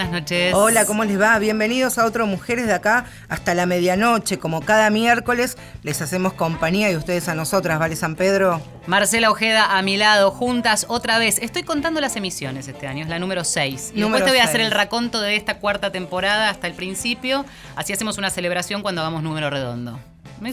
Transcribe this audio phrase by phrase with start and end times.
[0.00, 0.54] buenas noches.
[0.54, 1.38] Hola, ¿cómo les va?
[1.38, 4.38] Bienvenidos a otro Mujeres de acá hasta la medianoche.
[4.38, 8.62] Como cada miércoles les hacemos compañía y ustedes a nosotras, ¿vale, San Pedro?
[8.86, 11.38] Marcela Ojeda a mi lado, juntas otra vez.
[11.42, 13.92] Estoy contando las emisiones este año, es la número 6.
[13.94, 17.44] Y después te voy a hacer el raconto de esta cuarta temporada hasta el principio.
[17.76, 20.00] Así hacemos una celebración cuando hagamos número redondo.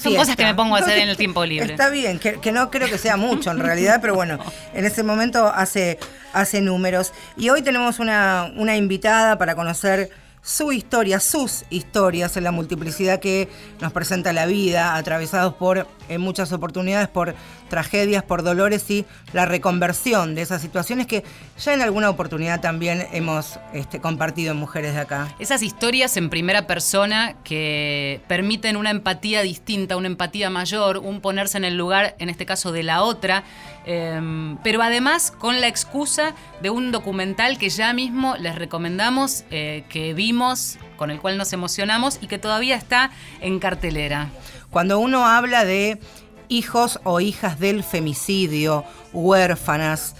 [0.02, 1.72] Son cosas que me pongo a hacer en el tiempo libre.
[1.72, 4.40] Está bien, que, no creo que sea mucho en realidad, pero bueno,
[4.74, 6.00] en ese momento hace,
[6.34, 7.14] hace números.
[7.36, 10.12] Y hoy tenemos una, una invitada para conocer
[10.48, 13.50] su historia, sus historias en la multiplicidad que
[13.82, 17.36] nos presenta la vida, atravesados por, muchas oportunidades, por
[17.70, 21.26] tragedias, por dolores y la reconversión de esas situaciones que
[21.60, 25.36] ya en alguna oportunidad también hemos este, compartido en Mujeres de Acá.
[25.38, 31.58] Esas historias en primera persona que permiten una empatía distinta, una empatía mayor, un ponerse
[31.58, 33.44] en el lugar, en este caso, de la otra
[33.90, 39.86] Em, pero además con la excusa de un documental que ya mismo les recomendamos, eh,
[39.88, 44.28] que vimos, con el cual nos emocionamos y que todavía está en cartelera.
[44.72, 46.02] Cuando uno habla de
[46.50, 50.16] hijos o hijas del femicidio, huérfanas,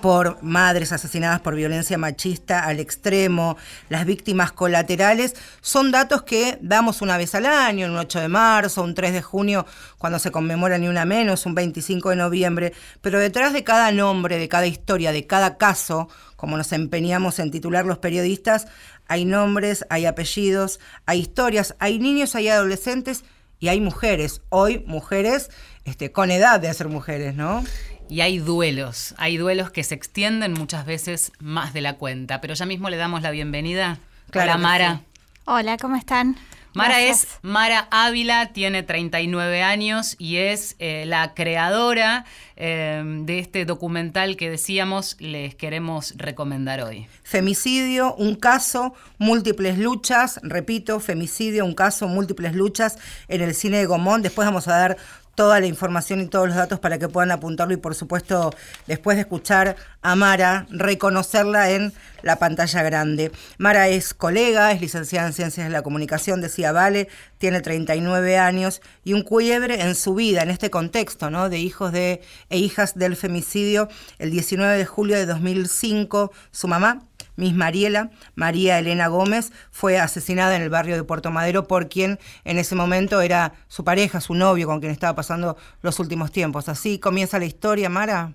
[0.00, 3.56] por madres asesinadas por violencia machista al extremo,
[3.88, 8.82] las víctimas colaterales, son datos que damos una vez al año, un 8 de marzo,
[8.82, 9.66] un 3 de junio,
[9.98, 14.38] cuando se conmemora ni una menos, un 25 de noviembre, pero detrás de cada nombre,
[14.38, 18.68] de cada historia, de cada caso, como nos empeñamos en titular los periodistas,
[19.08, 23.24] hay nombres, hay apellidos, hay historias, hay niños, hay adolescentes
[23.60, 25.50] y hay mujeres, hoy mujeres
[25.84, 27.64] este, con edad de ser mujeres, ¿no?
[28.08, 32.54] Y hay duelos, hay duelos que se extienden muchas veces más de la cuenta, pero
[32.54, 33.98] ya mismo le damos la bienvenida.
[34.30, 35.00] Claro Hola Mara.
[35.44, 36.36] Hola, ¿cómo están?
[36.78, 42.24] Mara es Mara Ávila, tiene 39 años y es eh, la creadora
[42.54, 47.08] eh, de este documental que decíamos les queremos recomendar hoy.
[47.24, 52.96] Femicidio, un caso, múltiples luchas, repito, femicidio, un caso, múltiples luchas
[53.26, 54.22] en el cine de Gomón.
[54.22, 54.96] Después vamos a dar
[55.38, 58.52] toda la información y todos los datos para que puedan apuntarlo y por supuesto
[58.88, 63.30] después de escuchar a Mara, reconocerla en la pantalla grande.
[63.56, 67.06] Mara es colega, es licenciada en Ciencias de la Comunicación, decía Vale,
[67.38, 71.48] tiene 39 años y un cuiebre en su vida, en este contexto ¿no?
[71.48, 72.20] de hijos de,
[72.50, 73.88] e hijas del femicidio.
[74.18, 77.07] El 19 de julio de 2005, su mamá,
[77.38, 82.18] Miss Mariela, María Elena Gómez, fue asesinada en el barrio de Puerto Madero por quien
[82.42, 86.68] en ese momento era su pareja, su novio, con quien estaba pasando los últimos tiempos.
[86.68, 88.32] Así comienza la historia, Mara.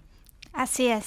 [0.53, 1.05] Así es.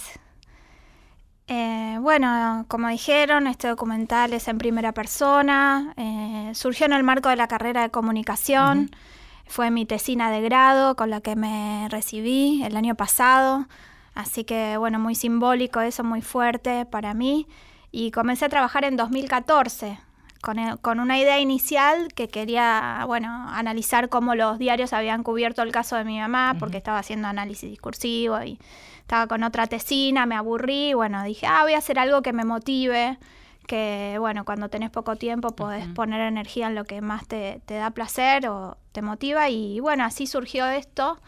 [1.48, 7.30] Eh, bueno, como dijeron, este documental es en primera persona, eh, surgió en el marco
[7.30, 8.90] de la carrera de comunicación,
[9.46, 13.68] fue mi tesina de grado con la que me recibí el año pasado,
[14.14, 17.46] así que bueno, muy simbólico eso, muy fuerte para mí
[17.96, 19.98] y comencé a trabajar en 2014
[20.42, 25.62] con, eh, con, una idea inicial que quería, bueno, analizar cómo los diarios habían cubierto
[25.62, 28.58] el caso de mi mamá, porque estaba haciendo análisis discursivo y
[28.98, 32.44] estaba con otra tesina, me aburrí, bueno, dije, ah, voy a hacer algo que me
[32.44, 33.16] motive,
[33.66, 37.76] que, bueno, cuando tenés poco tiempo podés poner energía en lo que más te, te
[37.76, 41.18] da placer o te motiva, y bueno, así surgió esto.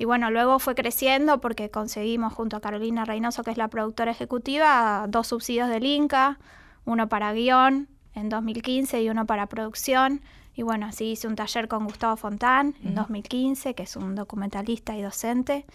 [0.00, 4.10] Y bueno, luego fue creciendo porque conseguimos junto a Carolina Reynoso, que es la productora
[4.10, 6.38] ejecutiva, dos subsidios del Inca,
[6.86, 10.22] uno para guion en 2015 y uno para producción.
[10.54, 14.96] Y bueno, así hice un taller con Gustavo Fontán en 2015, que es un documentalista
[14.96, 15.66] y docente.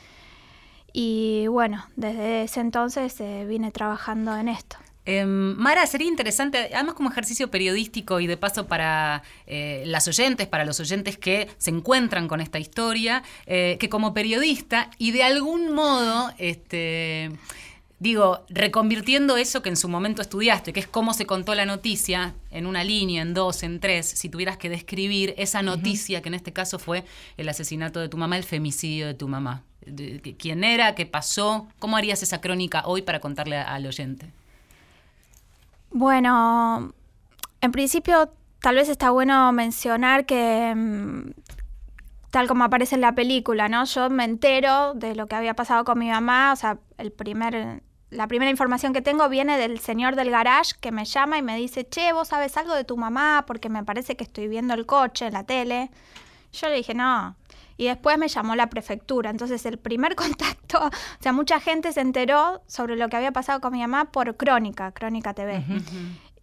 [0.92, 4.78] Y bueno, desde ese entonces eh, vine trabajando en esto.
[5.06, 10.48] Em, Mara, sería interesante, además como ejercicio periodístico y de paso para eh, las oyentes,
[10.48, 15.22] para los oyentes que se encuentran con esta historia, eh, que como periodista y de
[15.22, 17.32] algún modo, este,
[18.00, 22.34] digo, reconvirtiendo eso que en su momento estudiaste, que es cómo se contó la noticia
[22.50, 26.36] en una línea, en dos, en tres, si tuvieras que describir esa noticia, que en
[26.36, 27.04] este caso fue
[27.38, 29.62] el asesinato de tu mamá, el femicidio de tu mamá.
[30.40, 30.96] ¿Quién era?
[30.96, 31.68] ¿Qué pasó?
[31.78, 34.32] ¿Cómo harías esa crónica hoy para contarle al oyente?
[35.98, 36.94] Bueno,
[37.62, 41.32] en principio tal vez está bueno mencionar que mm,
[42.32, 43.86] tal como aparece en la película, ¿no?
[43.86, 47.82] Yo me entero de lo que había pasado con mi mamá, o sea, el primer
[48.10, 51.56] la primera información que tengo viene del señor del garage que me llama y me
[51.56, 54.86] dice, che, vos sabes algo de tu mamá porque me parece que estoy viendo el
[54.86, 55.92] coche en la tele.
[56.52, 57.38] Yo le dije, no.
[57.78, 59.30] Y después me llamó la prefectura.
[59.30, 63.62] Entonces el primer contacto, o sea, mucha gente se enteró sobre lo que había pasado
[63.62, 65.64] con mi mamá por Crónica, Crónica TV.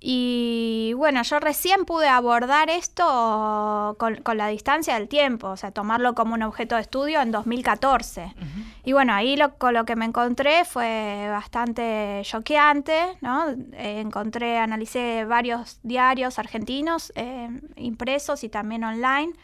[0.05, 6.17] Y bueno, yo recién pude abordar esto con, la distancia del tiempo, o sea, tomarlo
[6.17, 8.35] como un objeto de estudio en 2014.
[8.83, 13.51] Y bueno, ahí lo, con lo que me encontré fue bastante choqueante, ¿no?
[13.51, 19.35] Eh, encontré, analicé varios diarios argentinos eh, impresos y también online.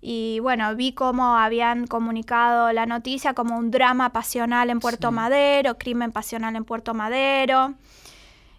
[0.00, 5.76] Y bueno, vi cómo habían comunicado la noticia como un drama pasional en Puerto Madero,
[5.76, 7.74] crimen pasional en Puerto Madero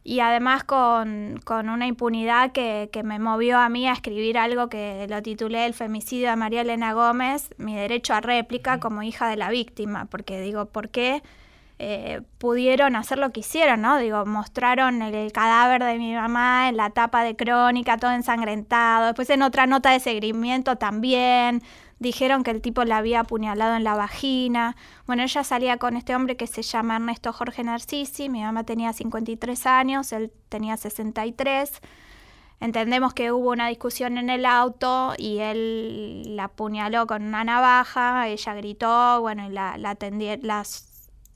[0.03, 5.21] y además con, una impunidad que, me movió a mí a escribir algo que lo
[5.21, 9.49] titulé El femicidio de María Elena Gómez, mi derecho a réplica como hija de la
[9.49, 11.21] víctima, porque digo, ¿por qué
[11.83, 13.81] eh, pudieron hacer lo que hicieron?
[13.81, 13.97] ¿no?
[13.97, 19.31] Digo, mostraron el, cadáver de mi mamá en la tapa de crónica, todo ensangrentado, después
[19.31, 21.63] en otra nota de seguimiento también,
[21.97, 24.75] dijeron que el tipo la había apuñalado en la vagina.
[25.07, 28.93] Bueno, ella salía con este hombre que se llama Ernesto Jorge Narcisi, mi mamá tenía
[28.93, 31.81] 53 años, él tenía 63.
[32.59, 38.27] Entendemos que hubo una discusión en el auto y él la apuñaló con una navaja,
[38.27, 39.97] ella gritó, bueno, y la, la
[40.43, 40.90] las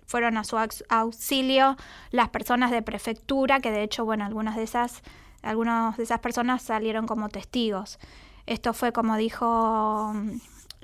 [0.05, 0.57] fueron a su
[0.89, 1.77] auxilio
[2.11, 5.01] las personas de prefectura, que de hecho, bueno, algunas de esas,
[5.41, 7.99] algunas de esas personas salieron como testigos.
[8.45, 10.13] Esto fue como dijo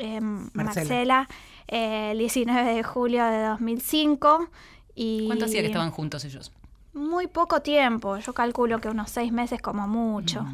[0.02, 1.30] Em, Marcela,
[1.68, 4.50] el 19 de julio de 2005.
[4.96, 6.52] Y ¿Cuánto hacía que estaban juntos ellos?
[6.94, 10.46] Muy poco tiempo, yo calculo que unos seis meses como mucho.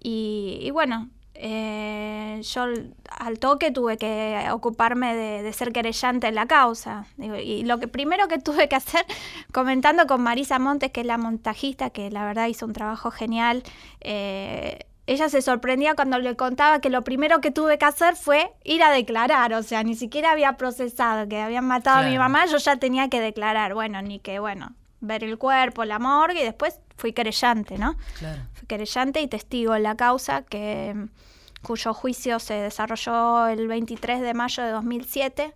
[0.00, 2.64] Y, bueno, eh, yo
[3.10, 7.06] al toque tuve que ocuparme de, ser querellante en la causa.
[7.18, 9.04] y lo que primero que tuve que hacer,
[9.52, 13.62] comentando con Marisa Montes, que es la montajista, que la verdad hizo un trabajo genial,
[14.00, 18.52] eh, ella se sorprendía cuando le contaba que lo primero que tuve que hacer fue
[18.64, 22.46] ir a declarar, o sea, ni siquiera había procesado que habían matado a mi mamá,
[22.46, 26.44] yo ya tenía que declarar, bueno, ni que, bueno, ver el cuerpo, la morgue, y
[26.44, 27.96] después fui querellante, ¿no?
[28.18, 28.42] Claro.
[28.66, 31.08] Querellante y testigo en la causa, que,
[31.64, 35.54] cuyo juicio se desarrolló el 23 de mayo de 2007.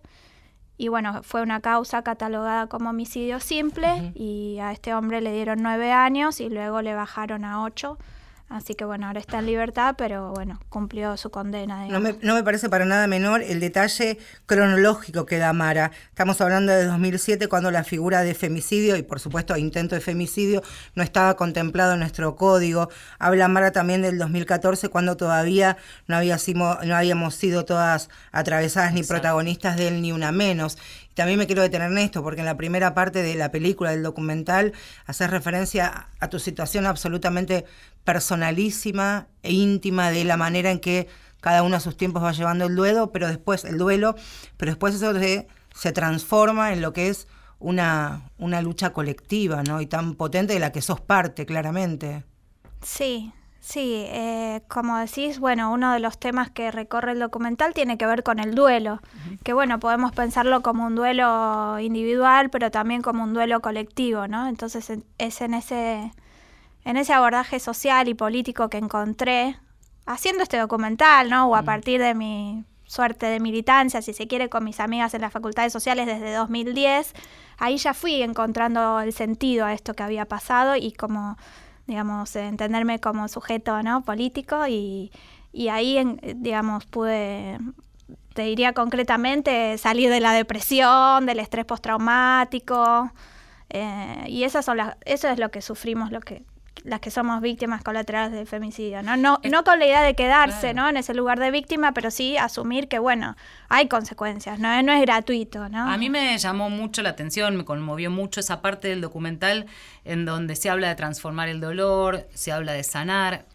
[0.77, 5.61] Y bueno, fue una causa catalogada como homicidio simple y a este hombre le dieron
[5.61, 7.97] nueve años y luego le bajaron a ocho
[8.49, 11.85] Así que bueno, ahora está en libertad, pero bueno, cumplió su condena.
[11.87, 14.17] No me, no me, parece para nada menor el detalle
[14.47, 15.91] cronológico que da Mara.
[16.09, 20.63] Estamos hablando de 2007 cuando la figura de femicidio y por supuesto intento de femicidio
[20.95, 22.89] no estaba contemplado en nuestro código.
[23.19, 29.03] Habla Mara también del 2014 cuando todavía no, había no habíamos sido todas atravesadas ni
[29.03, 30.79] protagonistas de él ni una menos.
[31.19, 34.03] También me quiero detener en esto, porque en la primera parte de la película, del
[34.03, 34.71] documental,
[35.05, 37.65] haces referencia a tu situación absolutamente
[38.03, 41.07] personalísima e íntima de la manera en que
[41.41, 44.15] cada uno a sus tiempos va llevando el duelo, pero después el duelo,
[44.57, 47.27] pero después eso se, transforma en lo que es
[47.59, 49.81] una, una lucha colectiva, ¿no?
[49.81, 52.23] Y tan potente de la que sos parte, claramente.
[52.81, 53.31] Sí,
[53.61, 58.07] Sí, eh, como decís, bueno, uno de los temas que recorre el documental tiene que
[58.07, 58.99] ver con el duelo,
[59.43, 64.47] que bueno, podemos pensarlo como un duelo individual, pero también como un duelo colectivo, ¿no?
[64.47, 66.13] Entonces es en ese,
[66.85, 69.57] en ese abordaje social y político que encontré
[70.05, 71.47] haciendo este documental, ¿no?
[71.49, 75.21] O a partir de mi suerte de militancia, si se quiere, con mis amigas en
[75.21, 77.13] las facultades sociales desde 2010,
[77.59, 81.37] ahí ya fui encontrando el sentido a esto que había pasado y como
[81.89, 84.03] digamos, entenderme como sujeto ¿no?
[84.03, 85.11] político y,
[85.71, 87.57] ahí, digamos, pude,
[88.35, 93.11] te diría concretamente, salir de la depresión, del estrés postraumático,
[93.71, 96.43] eh, y esas son las, eso es lo que sufrimos, lo que
[96.83, 99.17] las que somos víctimas colaterales del femicidio, ¿no?
[99.17, 100.89] No, no con la idea de quedarse, ¿no?
[100.89, 103.35] En ese lugar de víctima, pero sí asumir que, bueno,
[103.67, 104.81] hay consecuencias, ¿no?
[104.83, 105.89] No es gratuito, ¿no?
[105.89, 109.65] A mí me llamó mucho la atención, me conmovió mucho esa parte del documental
[110.05, 113.45] en donde se habla de transformar el dolor, se habla de sanar.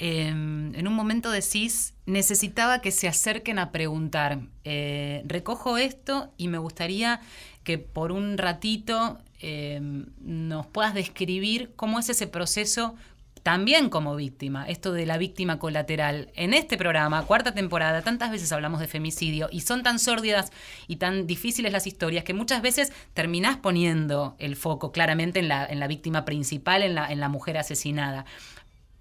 [0.00, 6.46] Em, en un momento decís, necesitaba que se acerquen a preguntar, eh, recojo esto y
[6.46, 7.20] me gustaría
[7.64, 12.96] que por un ratito Em, nos puedas describir cómo es ese proceso
[13.42, 16.30] también como víctima, esto de la víctima colateral.
[16.34, 20.52] En este programa, cuarta temporada, tantas veces hablamos de femicidio y son tan sórdidas
[20.86, 25.64] y tan difíciles las historias que muchas veces terminás poniendo el foco claramente en la,
[25.64, 28.26] en la víctima principal, en la, en la mujer asesinada.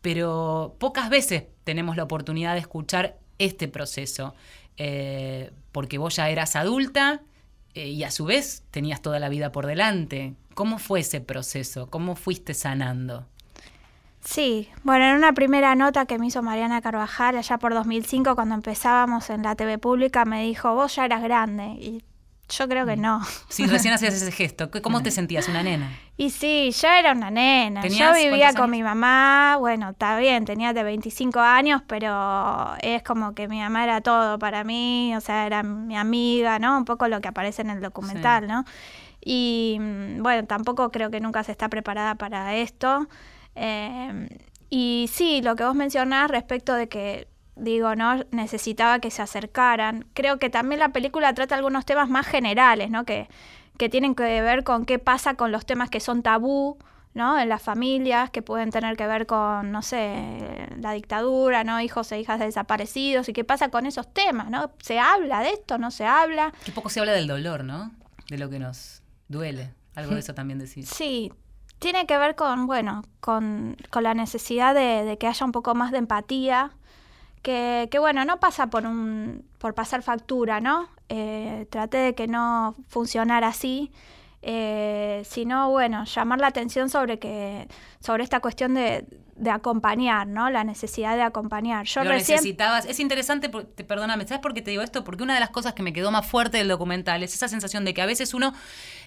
[0.02, 4.36] Pero pocas veces tenemos la oportunidad de escuchar este proceso,
[4.78, 7.22] eh, porque vos ya eras adulta,
[7.78, 10.34] eh, y a su vez tenías toda la vida por delante.
[10.56, 11.92] ¿Cómo fue ese proceso?
[11.92, 13.28] ¿Cómo fuiste sanando?
[14.20, 18.56] Sí, bueno, en una primera nota que me hizo Mariana Carvajal allá por 2005, cuando
[18.56, 22.02] empezábamos en la TV pública, me dijo, vos ya eras grande.
[22.50, 23.02] Yo creo que Mm.
[23.02, 23.22] no.
[23.50, 25.48] Si recién hacías ese gesto, ¿cómo te sentías?
[25.50, 25.92] ¿Una nena?
[26.16, 27.82] Y sí, yo era una nena.
[27.82, 28.70] Yo ¿Tenías vivía con años?
[28.72, 33.84] mi mamá, bueno, está bien, tenía de 25 años, pero es como que mi mamá
[33.84, 36.78] era todo para mí, o sea, era mi amiga, ¿no?
[36.78, 38.64] Un poco lo que aparece en el documental, ¿no?
[39.24, 43.08] Y mm, bueno, tampoco creo que nunca se está preparada para esto.
[43.56, 44.30] Eh,
[44.70, 47.28] y sí, lo que vos mencionás respecto de que,
[47.58, 48.24] digo, ¿no?
[48.32, 50.06] Necesitaba que se acercaran.
[50.14, 53.06] Creo que también la película trata algunos temas más generales, ¿no?
[53.06, 53.28] Que,
[53.78, 56.78] que tienen que ver con qué pasa con los temas que son tabú,
[57.14, 57.40] ¿no?
[57.40, 61.82] En las familias, que pueden tener que ver con, no sé, la dictadura, ¿no?
[61.82, 64.72] Hijos e hijas de desaparecidos, y qué pasa con esos temas, ¿no?
[64.80, 65.78] ¿Se habla de esto?
[65.78, 66.54] ¿No se habla?
[66.64, 67.92] Qué poco se habla del dolor, ¿no?
[68.30, 69.74] De lo que nos duele.
[69.96, 70.90] Algo de eso también decís.
[70.96, 71.34] Sí,
[71.80, 75.74] tiene que ver con, bueno, con, con la necesidad de, de que haya un poco
[75.76, 76.72] más de empatía,
[77.42, 80.90] que, que, bueno, no pasa por un por pasar factura, ¿no?
[81.10, 83.92] Eh, traté de que no funcionara así,
[84.42, 87.68] eh, sino, bueno, llamar la atención sobre que
[88.00, 90.50] sobre esta cuestión de, de acompañar, ¿no?
[90.50, 91.86] La necesidad de acompañar.
[91.86, 92.38] Yo lo recién...
[92.38, 92.86] necesitabas.
[92.86, 95.04] Es interesante, te, perdóname, ¿sabes por qué te digo esto?
[95.04, 97.86] Porque una de las cosas que me quedó más fuerte del documental es esa sensación
[97.86, 98.54] de que a veces uno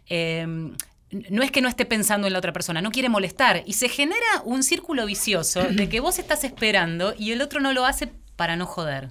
[0.09, 0.73] eh,
[1.11, 3.63] no es que no esté pensando en la otra persona, no quiere molestar.
[3.67, 7.73] Y se genera un círculo vicioso de que vos estás esperando y el otro no
[7.73, 9.11] lo hace para no joder.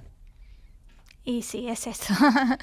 [1.24, 2.14] Y sí, es eso.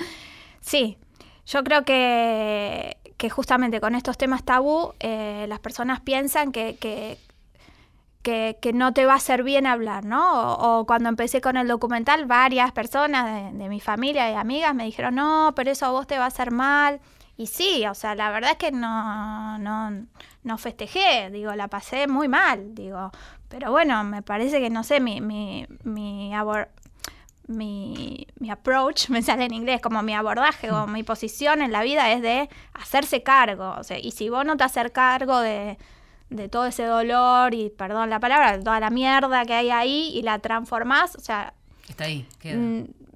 [0.61, 0.97] sí,
[1.45, 7.17] yo creo que, que justamente con estos temas tabú, eh, las personas piensan que, que,
[8.23, 10.55] que, no te va a hacer bien hablar, ¿no?
[10.55, 14.75] O, o cuando empecé con el documental, varias personas de, de mi familia y amigas
[14.75, 16.99] me dijeron, no, pero eso a vos te va a hacer mal.
[17.37, 20.05] Y sí, o sea, la verdad es que no, no,
[20.43, 23.11] no festejé, digo, la pasé muy mal, digo.
[23.47, 26.69] Pero bueno, me parece que, no sé, mi, mi, mi, abor-
[27.47, 31.83] mi, mi approach, me sale en inglés, como mi abordaje o mi posición en la
[31.83, 33.75] vida es de hacerse cargo.
[33.77, 35.77] O sea, y si vos no te haces cargo de,
[36.29, 40.11] de todo ese dolor y, perdón la palabra, de toda la mierda que hay ahí
[40.13, 41.53] y la transformás, o sea,
[41.87, 42.57] Está ahí, queda.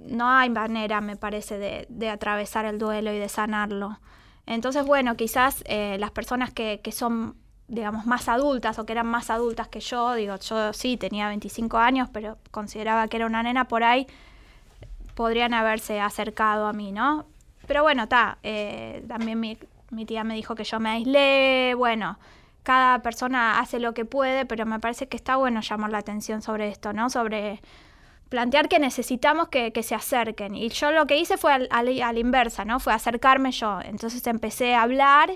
[0.07, 3.99] No hay manera, me parece, de, de atravesar el duelo y de sanarlo.
[4.45, 7.35] Entonces, bueno, quizás eh, las personas que, que son,
[7.67, 11.77] digamos, más adultas o que eran más adultas que yo, digo, yo sí tenía 25
[11.77, 14.07] años, pero consideraba que era una nena por ahí,
[15.15, 17.25] podrían haberse acercado a mí, ¿no?
[17.67, 18.39] Pero bueno, está,
[19.07, 19.57] también mi,
[19.91, 22.17] mi tía me dijo que yo me aislé, bueno,
[22.63, 26.41] cada persona hace lo que puede, pero me parece que está bueno llamar la atención
[26.41, 27.09] sobre esto, ¿no?
[27.09, 27.61] Sobre
[28.31, 30.55] plantear que necesitamos que, que se acerquen.
[30.55, 32.79] Y yo lo que hice fue al, al- a la inversa, ¿no?
[32.79, 33.79] Fue acercarme yo.
[33.83, 35.31] Entonces empecé a hablar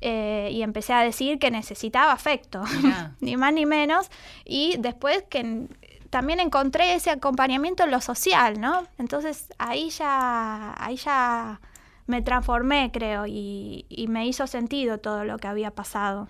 [0.00, 2.62] eh, y empecé a decir que necesitaba afecto,
[3.20, 4.10] ni más ni menos.
[4.46, 5.66] Y después que
[6.08, 8.86] también encontré ese acompañamiento en lo social, ¿no?
[8.98, 11.60] Entonces ahí ya, ahí ya
[12.06, 16.28] me transformé, creo, y, y me hizo sentido todo lo que había pasado.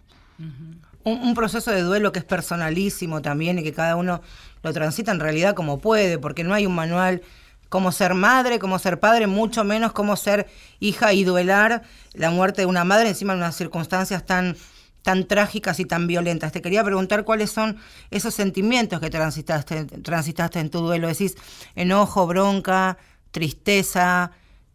[1.05, 4.23] Un, proceso de duelo que es personalísimo también y que cada uno
[4.63, 7.23] lo transita en realidad como puede, porque no hay un manual
[7.69, 10.47] cómo ser madre, cómo ser padre, mucho menos cómo ser
[10.81, 11.83] hija y duelar
[12.15, 14.57] la muerte de una madre encima de unas circunstancias tan
[15.05, 16.51] tan trágicas y tan violentas.
[16.51, 17.77] Te quería preguntar cuáles son
[18.11, 21.09] esos sentimientos que transitaste, transitaste en tu duelo.
[21.09, 21.37] Decís
[21.77, 22.97] enojo, bronca,
[23.31, 24.31] tristeza.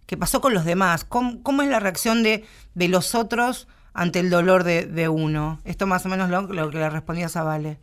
[0.06, 1.04] ¿Qué pasó con los demás?
[1.04, 2.46] ¿Cómo, cómo es la reacción de,
[2.76, 5.60] de los otros ante el dolor de, de uno?
[5.66, 7.78] Esto más o menos lo, lo que le respondías a Vale.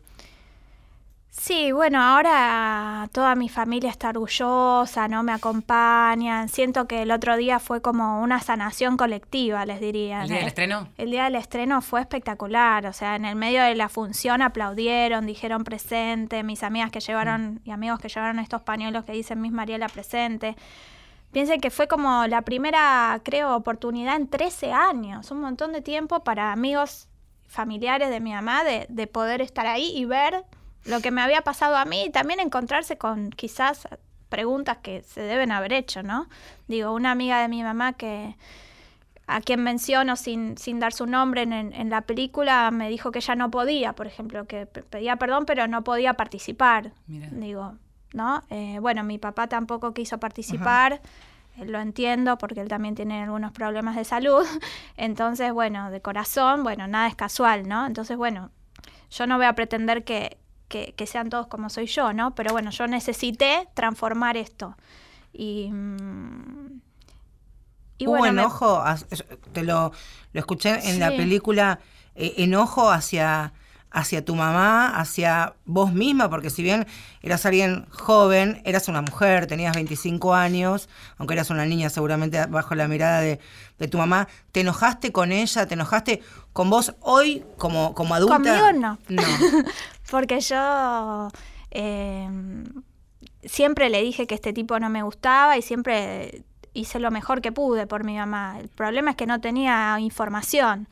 [1.39, 5.21] Sí, bueno, ahora toda mi familia está orgullosa, ¿no?
[5.21, 6.49] Me acompañan.
[6.49, 10.23] Siento que el otro día fue como una sanación colectiva, les diría.
[10.23, 10.47] ¿El día del ¿no?
[10.47, 10.87] estreno?
[10.97, 15.27] El día del estreno fue espectacular, o sea, en el medio de la función aplaudieron,
[15.27, 19.51] dijeron presente, mis amigas que llevaron y amigos que llevaron estos pañuelos que dicen Miss
[19.51, 20.55] Mariela presente.
[21.37, 26.23] Piensen que fue como la primera, creo, oportunidad en 13 años, un montón de tiempo
[26.23, 27.09] para amigos
[27.45, 30.45] familiares de mi mamá de, de poder estar ahí y ver
[30.85, 33.87] lo que me había pasado a mí y también encontrarse con quizás
[34.29, 36.27] preguntas que se deben haber hecho, ¿no?
[36.67, 38.35] Digo, una amiga de mi mamá que
[39.27, 43.19] a quien menciono sin, sin dar su nombre en, en- la película me dijo que
[43.19, 46.93] ella no podía, por ejemplo, que pe- pedía perdón pero no podía participar.
[47.05, 47.27] Mira.
[47.29, 47.75] Digo,
[48.13, 48.41] ¿no?
[48.49, 50.99] Eh, bueno, mi papá tampoco quiso participar.
[51.57, 54.45] Lo entiendo porque él también tiene algunos problemas de salud.
[54.97, 57.85] Entonces, bueno, de corazón, bueno, nada es casual, ¿no?
[57.85, 58.51] Entonces, bueno,
[59.09, 60.37] yo no voy a pretender que,
[60.67, 62.35] que, que sean todos como soy yo, ¿no?
[62.35, 64.75] Pero bueno, yo necesité transformar esto.
[65.33, 66.81] Y, mm,
[67.97, 68.83] y Hubo bueno, enojo,
[69.53, 69.91] te lo,
[70.33, 71.79] lo escuché en la película,
[72.15, 73.53] eh, enojo hacia,
[73.91, 76.85] hacia tu mamá, hacia vos misma, porque si bien
[77.21, 82.75] eras alguien joven, eras una mujer, tenías 25 años, aunque eras una niña seguramente bajo
[82.75, 83.39] la mirada de,
[83.89, 85.65] tu mamá, ¿te enojaste con ella?
[85.67, 86.21] ¿Te enojaste
[86.53, 88.35] con vos hoy como, como adulta?
[88.35, 88.97] Conmigo no.
[89.07, 89.23] No.
[90.11, 91.29] porque yo
[91.71, 92.29] eh,
[93.43, 97.51] siempre le dije que este tipo no me gustaba y siempre hice lo mejor que
[97.51, 98.59] pude por mi mamá.
[98.59, 100.87] El problema es que no tenía información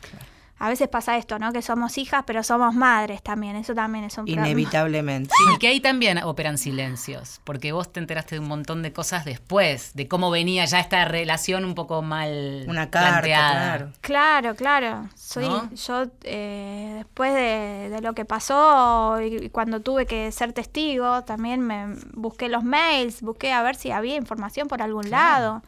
[0.57, 1.51] a veces pasa esto, ¿no?
[1.51, 3.57] Que somos hijas, pero somos madres también.
[3.57, 4.47] Eso también es un problema.
[4.47, 5.29] Inevitablemente.
[5.38, 8.93] Sí, y que ahí también operan silencios, porque vos te enteraste de un montón de
[8.93, 13.91] cosas después, de cómo venía ya esta relación un poco mal Una carta, planteada.
[14.00, 15.09] Claro, claro.
[15.15, 15.45] Soy,
[15.85, 21.95] Yo, eh, después de, lo que pasó y cuando tuve que ser testigo, también me
[22.13, 25.63] busqué los mails, busqué a ver si había información por algún lado.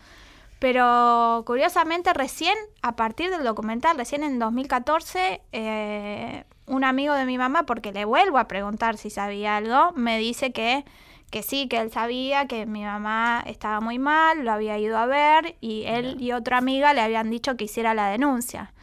[0.60, 7.38] Pero curiosamente recién, a partir del documental, recién en 2014, eh, un amigo de mi
[7.38, 10.84] mamá, porque le vuelvo a preguntar si sabía algo, me dice que,
[11.30, 15.06] que sí, que él sabía que mi mamá estaba muy mal, lo había ido a
[15.06, 18.74] ver y él y otra amiga le habían dicho que hiciera la denuncia.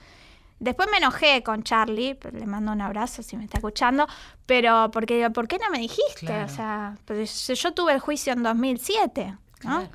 [0.60, 4.06] Después me enojé con Charlie, le mando un abrazo si me está escuchando,
[4.46, 6.44] pero porque ¿por qué no me dijiste?
[6.44, 9.88] O sea, pues yo tuve el juicio en 2007, ¿no?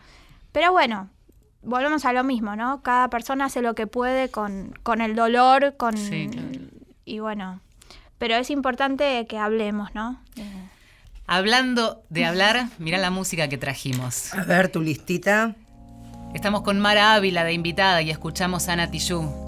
[0.51, 1.09] Pero bueno,
[1.61, 2.81] volvemos a lo mismo, ¿no?
[2.81, 5.95] Cada persona hace lo que puede con, con el dolor, con...
[7.05, 7.59] Y bueno,
[8.17, 10.21] pero es importante que hablemos, ¿no?
[11.25, 14.33] Hablando de hablar, mira la música que trajimos.
[14.33, 15.55] A ver, tu listita.
[16.33, 18.89] Estamos con Mara Ávila de invitada y escuchamos a Ana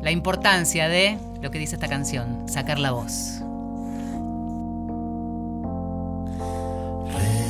[0.02, 3.42] la importancia de lo que dice esta canción, sacar la voz.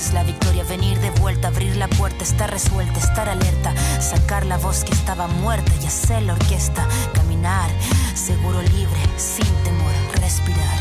[0.00, 0.64] es la victoria.
[0.64, 3.74] Venir de vuelta, abrir la puerta, estar resuelta, estar alerta.
[4.00, 6.86] Sacar la voz que estaba muerta y hacer la orquesta.
[7.12, 7.70] Caminar,
[8.14, 10.78] seguro libre, sin temor, respirar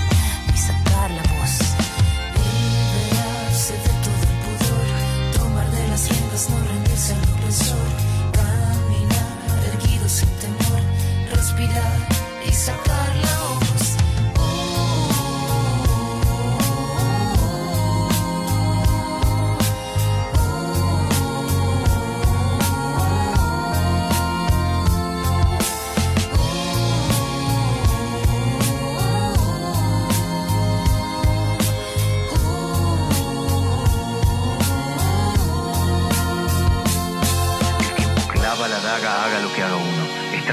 [0.54, 1.60] y sacar la voz.
[2.38, 7.88] Liberarse de todo el pudor, tomar de las riendas, no rendirse al opresor.
[8.32, 10.82] Caminar erguido sin temor,
[11.32, 12.01] respirar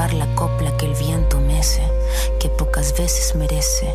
[0.00, 1.82] En colgar la copla que el viento mece,
[2.40, 3.94] que pocas veces merece,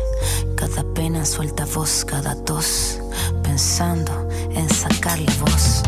[0.54, 3.00] cada pena suelta voz, cada tos,
[3.42, 5.82] pensando en sacarle voz.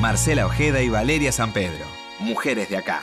[0.00, 1.86] Marcela Ojeda y Valeria San Pedro,
[2.20, 3.02] mujeres de acá.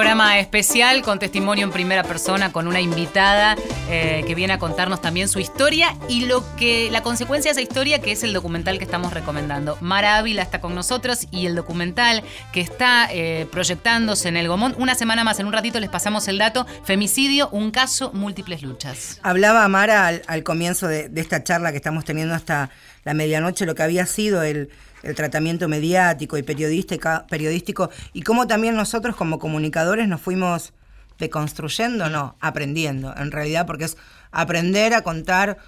[0.00, 3.54] Programa especial con testimonio en primera persona, con una invitada
[3.90, 7.60] eh, que viene a contarnos también su historia y lo que la consecuencia de esa
[7.60, 9.76] historia, que es el documental que estamos recomendando.
[9.82, 14.74] Mara Ávila está con nosotros y el documental que está eh, proyectándose en el Gomón.
[14.78, 16.66] Una semana más, en un ratito les pasamos el dato.
[16.82, 19.20] Femicidio, un caso, múltiples luchas.
[19.22, 22.70] Hablaba Mara al, comienzo de esta charla que estamos teniendo hasta
[23.04, 24.70] la medianoche, lo que había sido el,
[25.02, 30.72] el tratamiento mediático y periodístico y cómo también nosotros como comunicadores nos fuimos
[31.18, 33.96] deconstruyendo, no, aprendiendo, en realidad, porque es
[34.32, 35.58] aprender a contar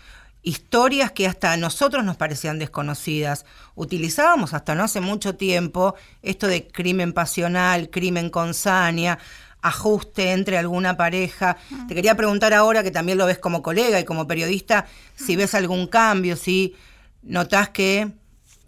[0.43, 3.45] historias que hasta a nosotros nos parecían desconocidas.
[3.75, 9.19] Utilizábamos hasta no hace mucho tiempo esto de crimen pasional, crimen con saña,
[9.61, 11.57] ajuste entre alguna pareja.
[11.87, 15.55] Te quería preguntar ahora, que también lo ves como colega y como periodista, si ves
[15.55, 16.75] algún cambio, si
[17.23, 18.11] notás que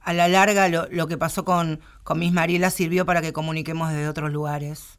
[0.04, 3.88] a la larga lo, lo que pasó con, con Miss Mariela sirvió para que comuniquemos
[3.90, 4.98] desde otros lugares.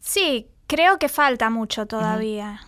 [0.00, 2.60] Sí, creo que falta mucho todavía.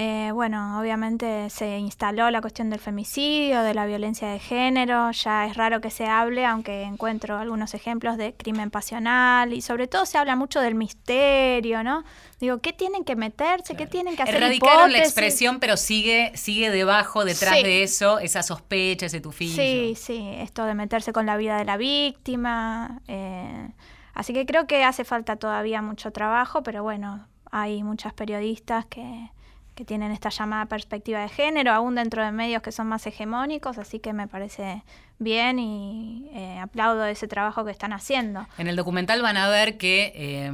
[0.00, 5.44] Eh, bueno, obviamente se instaló la cuestión del femicidio, de la violencia de género, ya
[5.46, 10.06] es raro que se hable, aunque encuentro algunos ejemplos de crimen pasional y sobre todo
[10.06, 12.04] se habla mucho del misterio, ¿no?
[12.38, 13.74] Digo, ¿qué tienen que meterse?
[13.74, 14.36] ¿Qué tienen que hacer?
[14.36, 17.64] Erradicaron la expresión, pero sigue, sigue debajo, detrás Sí.
[17.64, 19.60] de eso, esa sospecha, ese tufillo.
[19.60, 23.00] Sí, sí, esto de meterse con la vida de la víctima.
[23.08, 23.70] eh,
[24.14, 29.30] así que creo que hace falta todavía mucho trabajo, pero bueno, hay muchas periodistas que,
[29.78, 33.78] que tienen esta llamada perspectiva de género, aún dentro de medios que son más hegemónicos,
[33.78, 34.82] así que me parece
[35.20, 38.44] bien y eh, aplaudo ese trabajo que están haciendo.
[38.58, 40.50] En el documental van a ver que eh,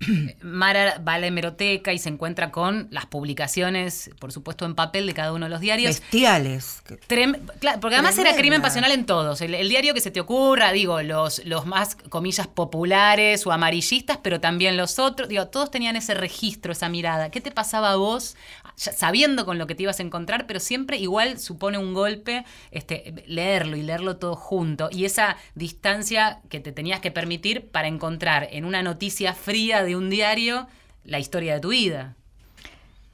[0.42, 5.06] Mara va a la hemeroteca y se encuentra con las publicaciones, por supuesto en papel,
[5.06, 6.00] de cada uno de los diarios.
[6.00, 6.82] Bestiales.
[7.08, 9.40] Trem- claro, porque además era crimen pasional en todos.
[9.40, 14.18] El, el diario que se te ocurra, digo, los, los más, comillas, populares o amarillistas,
[14.22, 15.28] pero también los otros.
[15.28, 17.30] Digo, todos tenían ese registro, esa mirada.
[17.30, 18.36] ¿Qué te pasaba a vos,
[18.76, 23.24] sabiendo con lo que te ibas a encontrar, pero siempre igual supone un golpe este,
[23.26, 24.88] leerlo y leerlo todo junto?
[24.92, 29.96] Y esa distancia que te tenías que permitir para encontrar en una noticia fría de
[29.96, 30.68] un diario
[31.04, 32.16] la historia de tu vida.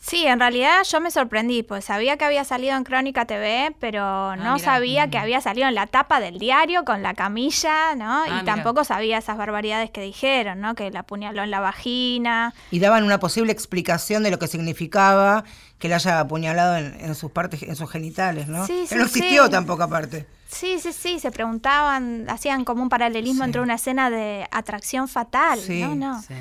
[0.04, 4.34] Sí, en realidad yo me sorprendí, pues sabía que había salido en Crónica TV, pero
[4.34, 4.58] no Ah, mirá.
[4.58, 8.22] sabía que había salido en la tapa del diario con la camilla, ¿no?
[8.22, 8.44] Ah, y mirá.
[8.44, 10.74] tampoco sabía esas barbaridades que dijeron, ¿no?
[10.74, 12.52] Que la apuñaló en la vagina.
[12.72, 15.44] Y daban una posible explicación de lo que significaba
[15.78, 18.66] que la haya apuñalado en, en sus partes, en sus genitales, ¿no?
[18.66, 19.50] Sí, sí, no existió sí.
[19.52, 20.26] tampoco aparte.
[20.48, 23.46] Sí, sí, sí, se preguntaban, hacían como un paralelismo Sí.
[23.48, 25.94] entre una escena de atracción fatal, Sí, ¿no?
[25.94, 26.20] No.
[26.22, 26.34] Sí.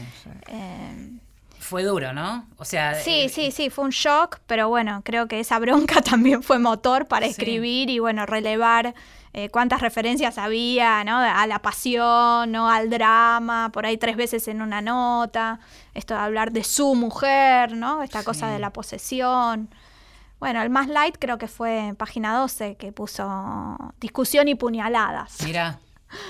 [0.48, 1.12] Eh,
[1.72, 2.46] Fue duro, ¿no?
[2.58, 6.02] O sea, Sí, eh, sí, sí, fue un shock, pero bueno, creo que esa bronca
[6.02, 7.32] también fue motor para Sí.
[7.32, 8.94] escribir y bueno, relevar
[9.34, 11.16] eh, cuántas referencias había, ¿no?
[11.18, 12.70] A la pasión, ¿no?
[12.70, 15.62] Al drama, por ahí tres veces en una nota,
[15.94, 18.04] esto de hablar de su mujer, ¿no?
[18.04, 19.70] Esta cosa de la posesión.
[20.42, 25.38] Bueno, el más light creo que fue en página 12 que puso discusión y puñaladas.
[25.46, 25.80] Mira,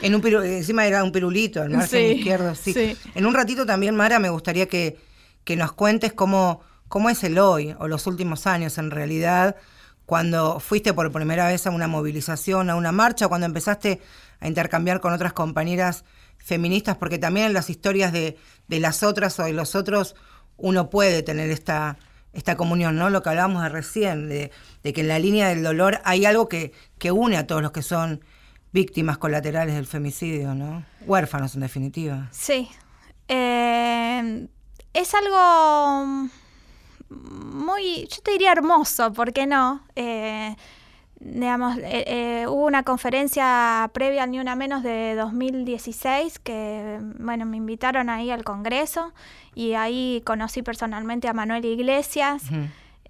[0.03, 2.71] En un piru- encima era un pirulito, al margen Sí, izquierdo, sí.
[2.73, 2.95] sí.
[3.15, 4.99] En un ratito también, Mara, me gustaría que,
[5.43, 9.55] que nos cuentes cómo, cómo es el hoy, o los últimos años en realidad,
[10.05, 14.01] cuando fuiste por primera vez a una movilización, a una marcha, cuando empezaste
[14.39, 16.03] a intercambiar con otras compañeras
[16.37, 20.15] feministas, porque también en las historias de, de las otras o de los otros
[20.57, 21.97] uno puede tener esta,
[22.33, 23.09] esta comunión, ¿no?
[23.09, 24.51] Lo que hablábamos de recién, de,
[24.83, 27.81] que en la línea del dolor hay algo que, que une a todos los que
[27.81, 28.23] son
[28.71, 30.85] víctimas colaterales del femicidio, ¿no?
[31.05, 32.29] Huérfanos, en definitiva.
[32.31, 32.69] Sí.
[33.27, 34.47] Eh,
[34.93, 36.29] es algo
[37.09, 39.81] muy, yo te diría hermoso, ¿por qué no?
[39.95, 40.55] Eh,
[41.21, 47.45] digamos, eh, eh, hubo una conferencia previa al Ni Una Menos de 2016 que, bueno,
[47.45, 49.13] me invitaron ahí al Congreso
[49.53, 52.43] y ahí conocí personalmente a Manuel Iglesias.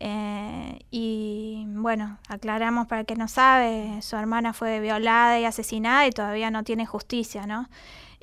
[0.04, 6.08] Eh, y bueno, aclaramos para el que no sabe, su hermana fue violada y asesinada
[6.08, 7.70] y todavía no tiene justicia, ¿no?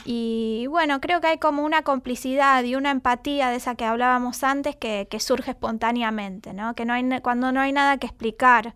[0.04, 4.42] Y bueno, creo que hay como una complicidad y una empatía de esa que hablábamos
[4.44, 6.74] antes que, que surge espontáneamente, ¿no?
[6.74, 8.74] Que no hay, cuando no hay nada que explicar.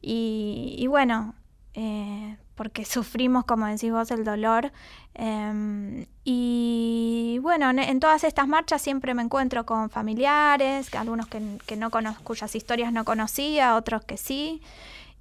[0.00, 1.34] Y, y bueno,
[1.74, 4.72] eh, porque sufrimos, como decís vos, el dolor.
[5.14, 11.76] Em, y bueno, en, todas estas marchas siempre me encuentro con familiares, algunos que, que
[11.76, 14.62] no conozco, cuyas historias no conocía, otros que sí.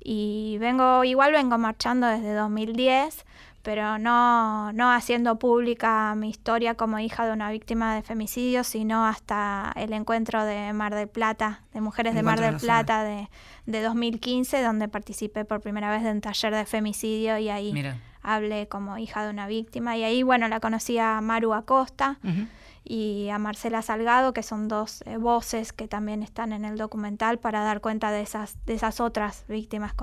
[0.03, 3.25] Y vengo, igual vengo marchando desde 2010
[3.63, 9.05] pero no, no haciendo pública mi historia como hija de una víctima de femicidio, sino
[9.05, 13.29] hasta el encuentro de Mar del Plata, de Mujeres de Mar del Plata de,
[13.65, 17.73] de, 2015, donde participé por primera vez en un taller de femicidio y ahí
[18.23, 19.97] hablé como hija de una víctima.
[19.97, 22.19] Y ahí, bueno, la conocí a Maru Acosta
[22.83, 27.37] y a Marcela Salgado, que son dos eh, voces que también están en el documental
[27.37, 29.93] para dar cuenta de esas, de esas otras víctimas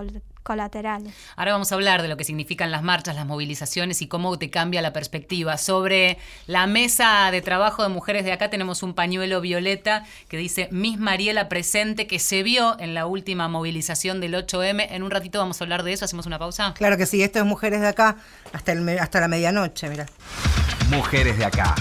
[0.43, 1.13] colaterales.
[1.37, 4.51] Ahora vamos a hablar de lo que significan las marchas, las movilizaciones y cómo te
[4.51, 5.59] cambia la perspectiva.
[5.59, 10.69] Sobre la mesa de trabajo de mujeres de acá tenemos un pañuelo violeta que dice
[10.71, 14.87] Miss Mariela presente que se vio en la última movilización del 8M.
[14.91, 16.75] En un ratito vamos a hablar de eso, hacemos una pausa.
[16.75, 18.17] Claro que sí, esto es Mujeres de acá
[18.53, 20.07] hasta, el, hasta la medianoche, mira.
[20.91, 21.75] Mujeres de acá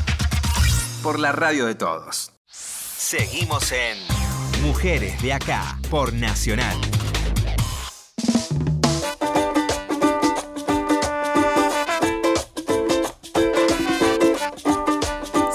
[1.07, 2.33] por la radio de todos.
[2.49, 3.97] Seguimos en
[4.61, 6.75] Mujeres de Acá por Nacional.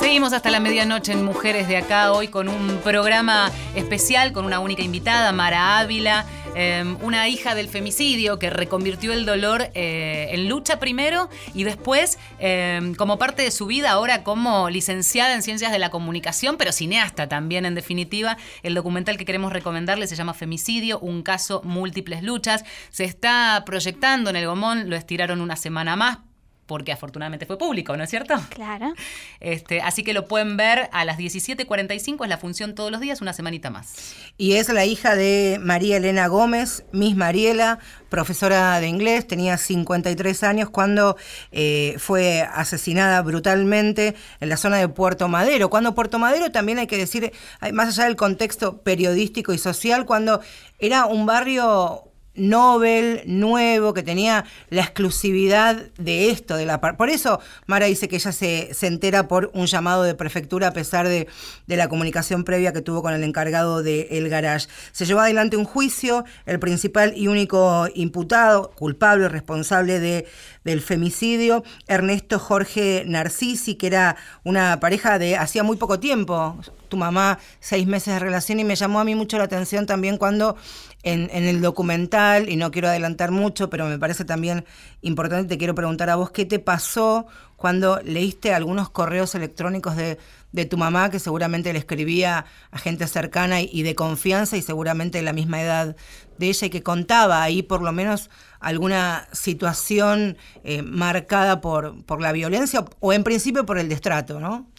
[0.01, 4.59] Seguimos hasta la medianoche en Mujeres de Acá, hoy con un programa especial, con una
[4.59, 10.51] única invitada, Mara Ávila, Em, una hija del femicidio que reconvirtió el dolor eh, en
[10.51, 15.73] lucha primero y después em, como parte de su vida ahora como licenciada en ciencias
[15.73, 18.37] de la comunicación, pero cineasta también en definitiva.
[18.63, 22.65] El documental que queremos recomendarle se llama Femicidio, un caso múltiples luchas.
[22.91, 26.19] Se está proyectando en el Gomón, lo estiraron una semana más
[26.67, 28.35] porque afortunadamente fue público, ¿no es cierto?
[28.51, 28.93] Claro.
[29.41, 33.21] Este, así que lo pueden ver a las 17.45, es la función todos los días,
[33.21, 34.15] una semanita más.
[34.39, 40.43] Y es la hija de María Elena Gómez, Miss Mariela, profesora de inglés, tenía 53
[40.45, 41.17] años cuando
[41.51, 45.71] eh, fue asesinada brutalmente en la zona de Puerto Madero.
[45.71, 47.33] Cuando Puerto Madero también hay que decir,
[47.73, 50.41] más allá del contexto periodístico y social, cuando
[50.79, 57.41] era un barrio Nobel, nuevo, que tenía la exclusividad de esto, de la Por eso
[57.67, 61.29] Mara dice que ella se, se entera por un llamado de prefectura a pesar de,
[61.67, 64.69] de la comunicación previa que tuvo con el encargado del el garage.
[64.93, 70.27] Se llevó adelante un juicio, el principal y único imputado, culpable, responsable de,
[70.65, 76.59] del femicidio, Ernesto Jorge Narcisi, que era una pareja de hacía muy poco tiempo,
[76.93, 80.19] tu mamá seis meses de relación y me llamó a mí mucho la atención también
[80.19, 80.57] cuando
[81.03, 84.67] en, el documental, y no quiero adelantar mucho, pero me parece también
[85.01, 87.27] importante, te quiero preguntar a vos, ¿qué te pasó
[87.57, 90.19] cuando leíste algunos correos electrónicos de,
[90.67, 95.25] tu mamá que seguramente le escribía a gente cercana y, de confianza y seguramente de
[95.25, 95.97] la misma edad
[96.37, 98.29] de ella y que contaba ahí por lo menos
[98.61, 104.72] alguna situación eh, marcada por, por la violencia o en principio por el destrato, ¿no?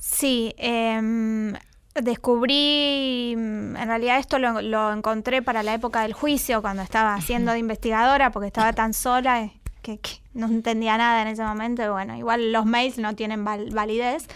[0.00, 1.52] Sí, eh,
[1.94, 7.52] descubrí, mm, en realidad esto lo, encontré para la época del juicio, cuando estaba haciendo
[7.52, 10.00] de investigadora, porque estaba tan sola eh, que,
[10.32, 11.92] no entendía nada en ese momento.
[11.92, 14.26] Bueno, igual los mails no tienen validez.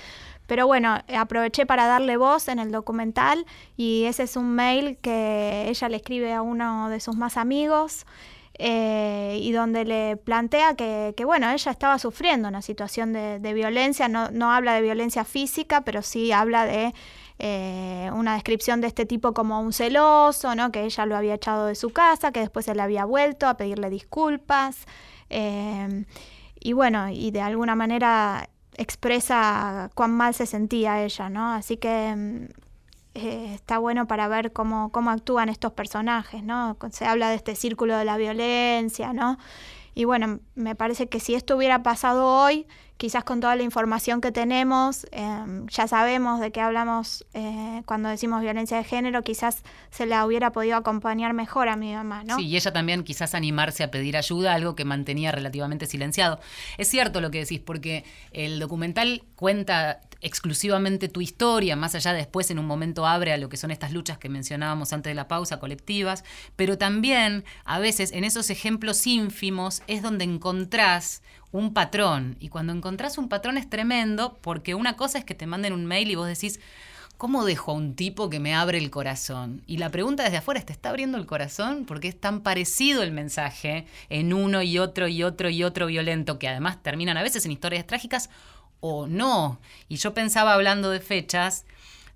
[0.46, 3.46] Pero bueno, aproveché para darle voz en el documental
[3.78, 8.04] y ese es un mail que ella le escribe a uno de sus más amigos.
[8.56, 14.06] Eh, y donde le plantea que, bueno, ella estaba sufriendo una situación de, de violencia,
[14.06, 16.94] no, no, habla de violencia física, pero sí habla de
[17.40, 20.70] eh, una descripción de este tipo como un celoso, ¿no?
[20.70, 23.90] que ella lo había echado de su casa, que después él había vuelto a pedirle
[23.90, 24.86] disculpas.
[25.30, 26.04] Eh,
[26.60, 31.52] y bueno, y de alguna manera expresa cuán mal se sentía ella, ¿no?
[31.52, 32.46] Así que mm,
[33.14, 36.76] eh, está bueno para ver cómo, cómo actúan estos personajes, ¿no?
[36.90, 39.38] Se habla de este círculo de la violencia, ¿no?
[39.94, 42.66] Y bueno, me parece que si esto hubiera pasado hoy,
[42.96, 48.08] quizás con toda la información que tenemos, em, ya sabemos de qué hablamos eh, cuando
[48.08, 52.36] decimos violencia de género, quizás se la hubiera podido acompañar mejor a mi mamá, ¿no?
[52.36, 56.38] Sí, y ella también quizás animarse a pedir ayuda, algo que mantenía relativamente silenciado.
[56.78, 62.50] Es cierto lo que decís, porque el documental cuenta exclusivamente tu historia, más allá después
[62.50, 65.28] en un momento abre a lo que son estas luchas que mencionábamos antes de la
[65.28, 66.24] pausa, colectivas,
[66.56, 71.22] pero también a veces en esos ejemplos ínfimos es donde encontrás
[71.54, 72.36] un patrón.
[72.40, 75.86] Y cuando encontrás un patrón es tremendo porque una cosa es que te manden un
[75.86, 76.58] mail y vos decís,
[77.16, 79.62] ¿cómo dejo a un tipo que me abre el corazón?
[79.64, 81.84] Y la pregunta desde afuera, ¿te está abriendo el corazón?
[81.86, 86.40] Porque es tan parecido el mensaje en uno y otro y otro y otro violento,
[86.40, 88.30] que además terminan a veces en historias trágicas
[88.80, 89.60] o no.
[89.88, 91.66] Y yo pensaba hablando de fechas,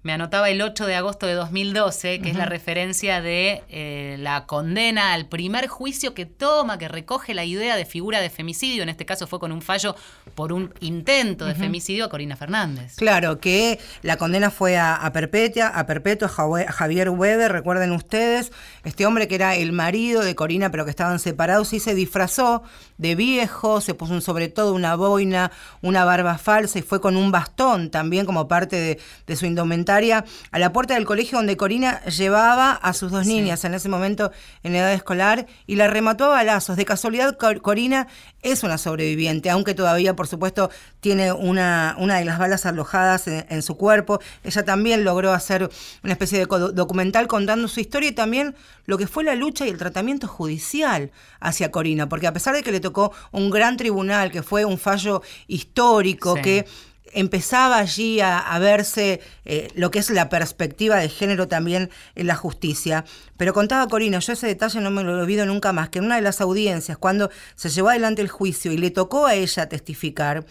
[0.08, 4.46] me anotaba el 8 de agosto de 2012, que es la referencia de eh, la
[4.46, 8.88] condena al primer juicio que toma, que recoge la idea de figura de femicidio, en
[8.88, 9.94] este caso fue con un fallo
[10.34, 12.96] por un intento de femicidio a Corina Fernández.
[12.96, 18.50] Claro, que la condena fue a, a perpetua, a perpetua, a Javier Weber, recuerden ustedes,
[18.84, 22.62] este hombre que era el marido de Corina, pero que estaban separados, y se disfrazó
[22.96, 27.18] de viejo, se puso un sobre todo una boina, una barba falsa y fue con
[27.18, 31.56] un bastón también como parte de, de su indumentaria a la puerta del colegio donde
[31.56, 34.30] Corina llevaba a sus dos niñas en ese momento
[34.62, 36.76] en edad escolar y la remató a balazos.
[36.76, 38.06] De casualidad, Corina
[38.42, 43.62] es una sobreviviente, aunque todavía, por supuesto, tiene una, una de las balas alojadas en,
[43.62, 44.20] su cuerpo.
[44.44, 45.68] Ella también logró hacer
[46.04, 48.54] una especie de documental contando su historia y también
[48.86, 52.62] lo que fue la lucha y el tratamiento judicial hacia Corina, porque a pesar de
[52.62, 56.66] que le tocó un gran tribunal, que fue un fallo histórico, que
[57.12, 62.34] empezaba allí a, verse eh, lo que es la perspectiva de género también en la
[62.34, 63.04] justicia.
[63.36, 66.16] Pero contaba Corina, yo ese detalle no me lo olvido nunca más, que en una
[66.16, 70.44] de las audiencias, cuando se llevó adelante el juicio y le tocó a ella testificar,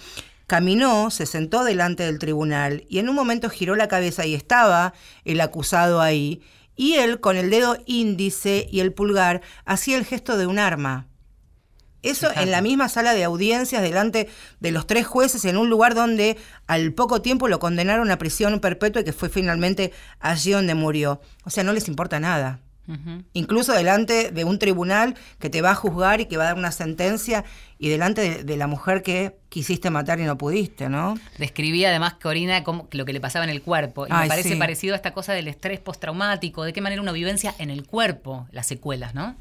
[0.48, 4.94] caminó, se sentó delante del tribunal y en un momento giró la cabeza y estaba
[5.26, 6.42] el acusado ahí,
[6.76, 11.07] y él con el dedo índice y el pulgar hacía el gesto de un arma.
[12.04, 14.30] Eso en la misma sala de audiencias, delante
[14.60, 18.60] de los tres jueces, en un lugar donde al poco tiempo lo condenaron a prisión
[18.60, 21.22] perpetua y que fue finalmente allí donde murió.
[21.44, 22.62] O sea, no les importa nada.
[23.34, 26.58] Incluso delante de un tribunal que te va a juzgar y que va a dar
[26.58, 27.44] una sentencia
[27.78, 31.16] y delante de, la mujer que quisiste matar y no pudiste, ¿no?
[31.38, 34.08] Describía además Corina como lo que le pasaba en el cuerpo.
[34.08, 37.54] Y me parece parecido a esta cosa del estrés postraumático, de qué manera una vivencia
[37.60, 39.36] en el cuerpo, las secuelas, ¿no?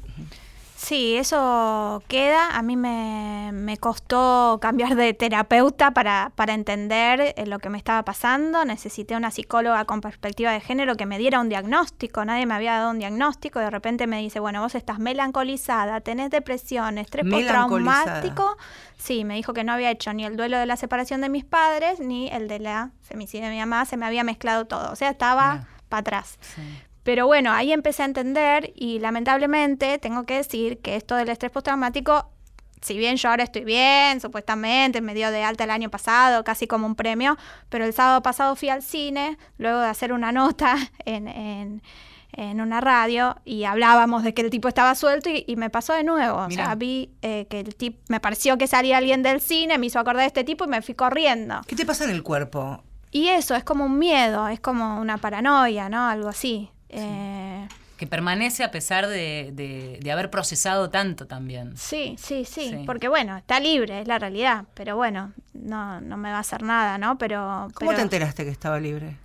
[0.77, 2.55] Sí, eso queda.
[2.55, 8.05] A mí me, costó cambiar de terapeuta para, para entender eh, lo que me estaba
[8.05, 8.63] pasando.
[8.63, 12.23] Necesité una psicóloga con perspectiva de género que me diera un diagnóstico.
[12.23, 13.59] Nadie me había dado un diagnóstico.
[13.59, 18.55] De repente me dice, bueno, vos estás melancolizada, tenés depresión, estrés postraumático.
[18.97, 21.43] Sí, me dijo que no había hecho ni el duelo de la separación de mis
[21.43, 23.85] padres, ni el de la femicidio de mi mamá.
[23.85, 24.91] Se me había mezclado todo.
[24.91, 26.37] O sea, estaba para atrás.
[27.07, 31.53] Pero bueno, ahí empecé a entender y lamentablemente tengo que decir que esto del estrés
[31.53, 32.29] postraumático,
[32.81, 36.67] si bien yo ahora estoy bien, supuestamente me dio de alta el año pasado, casi
[36.67, 37.37] como un premio,
[37.69, 41.29] pero el sábado pasado fui al cine, luego de hacer una nota en,
[42.33, 46.03] en, una radio y hablábamos de que el tipo estaba suelto y, me pasó de
[46.03, 46.39] nuevo.
[46.39, 49.85] O sea, vi eh, que el tipo, me pareció que salía alguien del cine, me
[49.85, 51.61] hizo acordar de este tipo y me fui corriendo.
[51.67, 52.83] ¿Qué te pasa en el cuerpo?
[53.11, 56.09] Y eso, es como un miedo, es como una paranoia, ¿no?
[56.09, 56.69] Algo así.
[56.89, 61.75] Eh, que permanece a pesar de, haber procesado tanto también.
[61.75, 66.29] Sí, sí, sí, porque bueno, está libre, es la realidad, pero bueno, no, no me
[66.29, 67.17] va a hacer nada, ¿no?
[67.17, 67.67] Pero...
[67.73, 69.17] ¿Cómo te enteraste que estaba libre?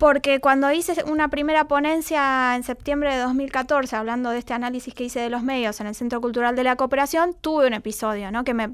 [0.00, 5.04] Porque cuando hice una primera ponencia en septiembre de 2014, hablando de este análisis que
[5.04, 8.42] hice de los medios en el Centro Cultural de la Cooperación, tuve un episodio, ¿no?
[8.42, 8.70] Que me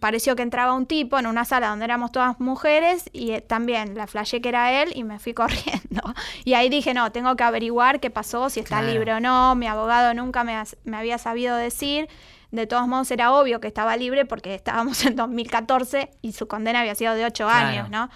[0.00, 3.94] pareció que entraba un tipo en una sala donde éramos todas mujeres y eh, también
[3.94, 6.02] la flashé que era él y me fui corriendo.
[6.44, 9.54] Y ahí dije, no, tengo que averiguar qué pasó, si está libre o no.
[9.54, 12.08] Mi abogado nunca me, me, había sabido decir.
[12.50, 16.80] De todos modos era obvio que estaba libre porque estábamos en 2014 y su condena
[16.80, 18.08] había sido de ocho años, ¿no?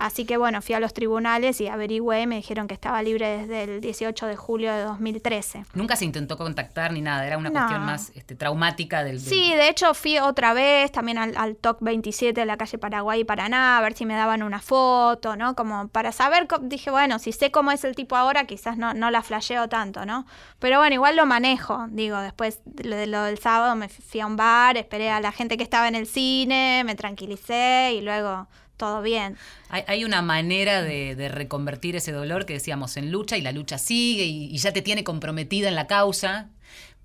[0.00, 3.36] Así que bueno, fui a los tribunales y averigüé y me dijeron que estaba libre
[3.36, 5.66] desde el 18 de julio de 2013.
[5.74, 9.68] Nunca se intentó contactar ni nada, era una cuestión más este, traumática del, Sí, de
[9.68, 13.82] hecho fui otra vez también al, TOC 27 de la calle Paraguay y Paraná a
[13.82, 15.54] ver si me daban una foto, ¿no?
[15.54, 19.10] Como para saber, dije, bueno, si sé cómo es el tipo ahora, quizás no, no
[19.10, 20.24] la flasheo tanto, ¿no?
[20.60, 24.36] Pero bueno, igual lo manejo, digo, después de lo del sábado me fui a un
[24.36, 28.48] bar, esperé a la gente que estaba en el cine, me tranquilicé y luego
[28.80, 29.36] todo bien.
[29.68, 34.24] Hay, una manera de, reconvertir ese dolor que decíamos en lucha y la lucha sigue
[34.24, 36.48] y, ya te tiene comprometida en la causa.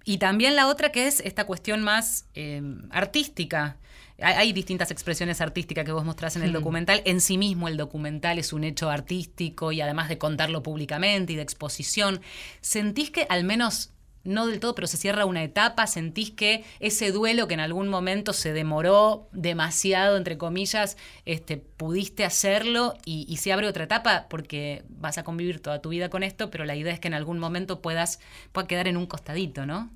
[0.06, 3.78] Y también la otra que es esta cuestión más eh, artística.
[4.22, 7.02] Hay, distintas expresiones artísticas que vos mostrás en el documental.
[7.04, 11.36] En sí mismo el documental es un hecho artístico y además de contarlo públicamente y
[11.36, 12.22] de exposición.
[12.62, 13.92] ¿Sentís que al menos
[14.26, 17.88] no del todo, pero se cierra una etapa, sentís que ese duelo que en algún
[17.88, 24.84] momento se demoró demasiado, entre comillas, este, pudiste hacerlo y, se abre otra etapa porque
[24.90, 27.38] vas a convivir toda tu vida con esto, pero la idea es que en algún
[27.38, 28.20] momento puedas
[28.52, 29.90] pueda quedar en un costadito, ¿no?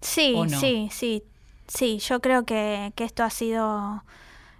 [0.00, 1.22] Sí, sí, sí,
[1.66, 4.04] sí, yo creo que, esto ha sido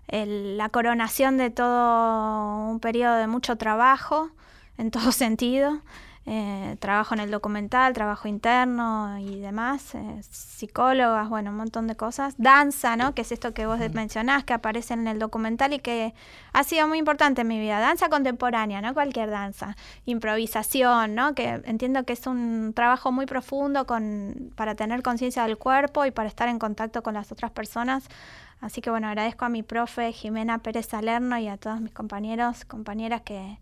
[0.09, 4.31] la coronación de todo un periodo de mucho trabajo
[4.79, 5.81] en todo sentido.
[6.25, 11.97] Eh, trabajo en el documental, trabajo interno y demás, eh, psicólogas, bueno, un montón de
[11.97, 12.35] cosas.
[12.39, 13.12] Danza, ¿no?
[13.12, 16.14] Que es esto que vos mencionás, que aparece en el documental y que
[16.53, 17.81] ha sido muy importante en mi vida.
[17.81, 19.77] Danza contemporánea, no cualquier danza.
[20.05, 21.35] Improvisación, ¿no?
[21.35, 26.12] Que entiendo que es un trabajo muy profundo con, para tener conciencia del cuerpo y
[26.12, 28.09] para estar en contacto con las otras personas.
[28.61, 32.64] Así que bueno, agradezco a mi profe Jimena Pérez Salerno y a todos mis compañeros,
[32.64, 33.59] compañeras que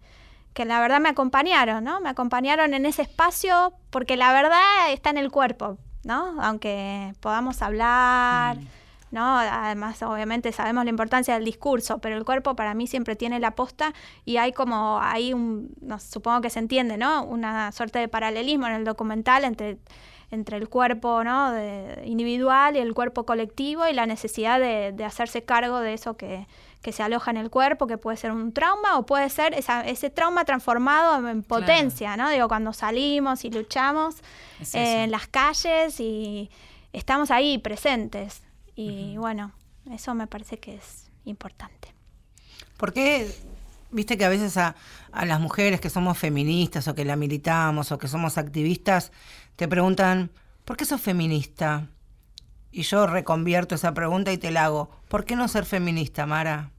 [0.52, 2.00] que la verdad me acompañaron, ¿no?
[2.00, 6.40] Me acompañaron en ese espacio porque la verdad está en el cuerpo, ¿no?
[6.42, 8.66] Aunque podamos hablar, mm.
[9.12, 9.38] ¿no?
[9.38, 13.52] Además, obviamente sabemos la importancia del discurso, pero el cuerpo para mí siempre tiene la
[13.52, 13.94] posta
[14.24, 17.24] y hay como, hay un, no, supongo que se entiende, ¿no?
[17.24, 19.78] Una suerte de paralelismo en el documental entre
[20.32, 21.50] entre el cuerpo ¿no?
[21.50, 26.16] de, individual y el cuerpo colectivo y la necesidad de, de hacerse cargo de eso
[26.16, 26.46] que,
[26.82, 30.10] que se aloja en el cuerpo, que puede ser un trauma o puede ser ese
[30.10, 32.30] trauma transformado en potencia, ¿no?
[32.30, 34.16] Digo, cuando salimos y luchamos
[34.72, 36.50] en las calles y
[36.92, 38.42] estamos ahí presentes.
[38.74, 39.52] Y bueno,
[39.90, 41.92] eso me parece que es importante.
[42.78, 43.30] ¿Por qué,
[43.90, 44.74] viste que a veces a,
[45.12, 49.12] a las mujeres que somos feministas o que la militamos o que somos activistas,
[49.56, 50.30] te preguntan,
[50.64, 51.88] ¿por qué sos feminista?
[52.72, 54.90] Y yo reconvierto esa pregunta y te la hago.
[55.08, 56.70] ¿Por qué no ser feminista, Mara?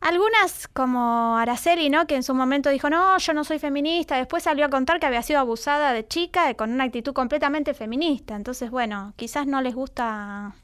[0.00, 2.08] Algunas, como Araceli, ¿no?
[2.08, 4.16] Que en su momento dijo, no, yo no soy feminista.
[4.16, 8.34] Después salió a contar que había sido abusada de chica con una actitud completamente feminista.
[8.34, 10.54] Entonces, bueno, quizás no les gusta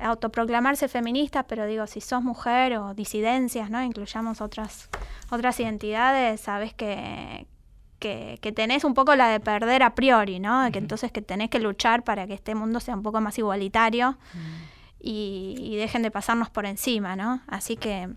[0.00, 3.82] autoproclamarse feministas, pero digo, si sos mujer o disidencias, ¿no?
[3.82, 4.88] Incluyamos otras,
[5.30, 7.46] otras identidades, sabes que,
[7.98, 10.70] que, tenés un poco la de perder a priori, ¿no?
[10.72, 14.16] Que entonces que tenés que luchar para que este mundo sea un poco más igualitario
[15.00, 17.42] y, dejen de pasarnos por encima, ¿no?
[17.46, 18.08] Así que,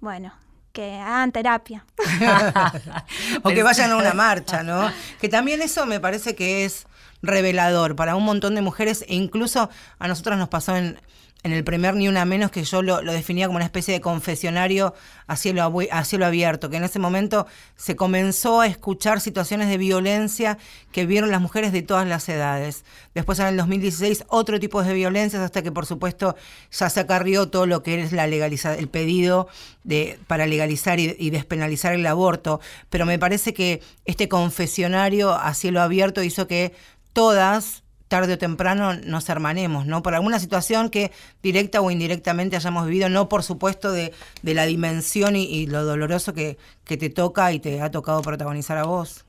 [0.00, 0.32] bueno,
[0.72, 1.84] que hagan terapia.
[3.42, 4.90] o que vayan a una marcha, ¿no?
[5.20, 6.86] Que también eso me parece que es
[7.22, 11.00] revelador para un montón de mujeres e incluso a nosotros nos pasó en,
[11.48, 14.94] en el primer Ni Una Menos, que yo lo, definía como una especie de confesionario
[15.26, 17.46] a cielo, a cielo, abierto, que en ese momento
[17.76, 20.58] se comenzó a escuchar situaciones de violencia
[20.92, 22.84] que vieron las mujeres de todas las edades.
[23.14, 26.36] Después en el 2016 otro tipo de violencias, hasta que por supuesto
[26.70, 29.48] ya se acarrió todo lo que es la legaliza el pedido
[29.84, 32.60] de, para legalizar y, y despenalizar el aborto.
[32.90, 36.74] Pero me parece que este confesionario a cielo abierto hizo que
[37.14, 40.02] todas tarde o temprano nos hermanemos, ¿no?
[40.02, 45.36] Por alguna situación que directa o indirectamente hayamos vivido, no por supuesto de, la dimensión
[45.36, 49.24] y, lo doloroso que, que te toca y te ha tocado protagonizar a vos.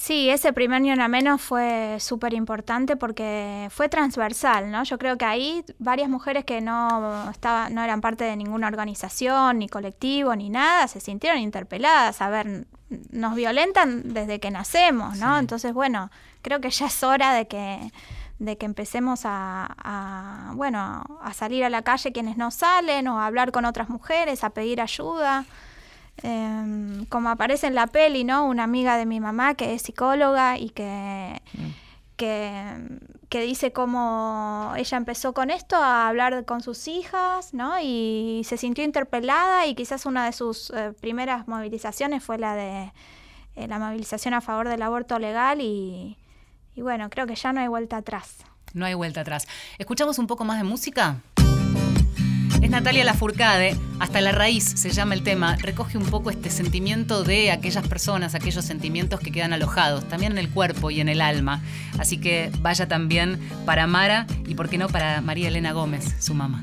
[0.00, 4.82] Sí, ese primer Ni Una Menos fue súper importante porque fue transversal, ¿no?
[4.82, 9.58] Yo creo que ahí varias mujeres que no, estaba, no eran parte de ninguna organización,
[9.58, 12.22] ni colectivo, ni nada, se sintieron interpeladas.
[12.22, 12.66] A ver,
[13.10, 15.38] nos violentan desde que nacemos, ¿no?
[15.38, 16.10] Entonces, bueno,
[16.42, 17.92] creo que ya es hora de que
[18.38, 23.26] de que empecemos a, bueno a salir a la calle quienes no salen o a
[23.26, 25.44] hablar con otras mujeres a pedir ayuda
[26.22, 28.44] Em, como aparece en la peli, ¿no?
[28.44, 31.68] Una amiga de mi mamá que es psicóloga y que, mm.
[32.20, 37.74] Que, dice cómo ella empezó con esto a hablar con sus hijas, ¿no?
[37.80, 42.92] Y se sintió interpelada y quizás una de sus eh, primeras movilizaciones fue la de
[43.56, 46.18] eh, la movilización a favor del aborto legal y,
[46.74, 48.44] y bueno, creo que ya no hay vuelta atrás.
[48.74, 49.48] No hay vuelta atrás.
[49.78, 51.20] ¿Escuchamos un poco más de música?
[52.62, 57.24] Es Natalia Lafourcade, hasta la raíz se llama el tema, recoge un poco este sentimiento
[57.24, 61.22] de aquellas personas, aquellos sentimientos que quedan alojados, también en el cuerpo y en el
[61.22, 61.62] alma.
[61.98, 66.34] Así que vaya también para Mara y, por qué no, para María Elena Gómez, su
[66.34, 66.62] mamá.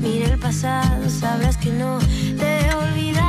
[0.00, 1.98] mira el pasado, sabrás que no
[2.38, 3.19] te he.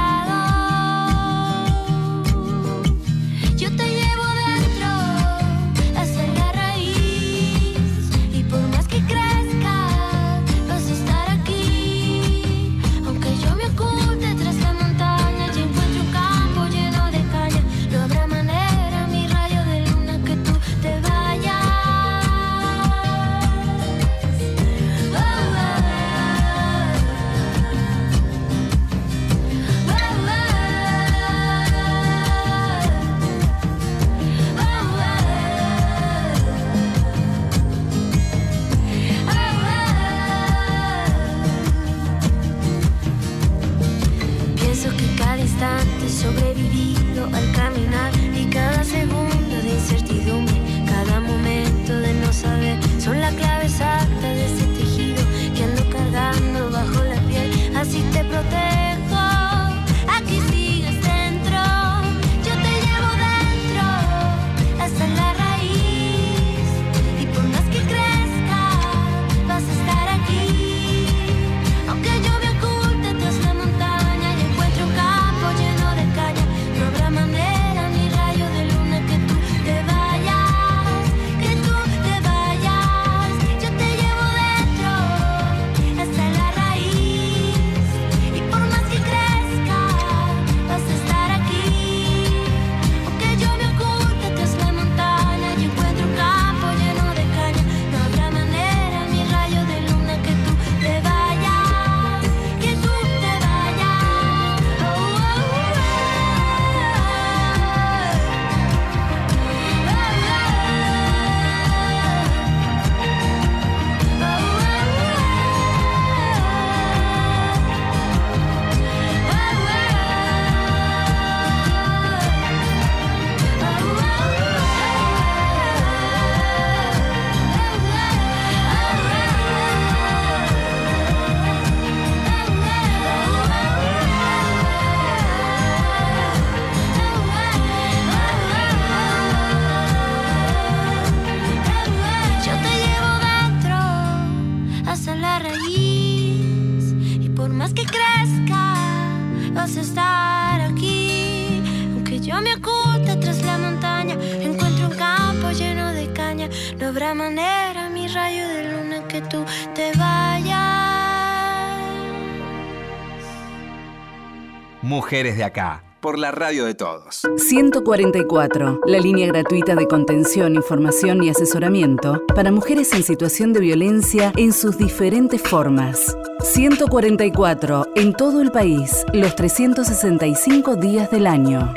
[165.12, 167.24] Mujeres de acá, por la radio de todos.
[167.36, 174.32] 144, la línea gratuita de contención, información y asesoramiento para mujeres en situación de violencia
[174.38, 176.16] en sus diferentes formas.
[176.40, 181.74] 144, en todo el país, los 365 días del año.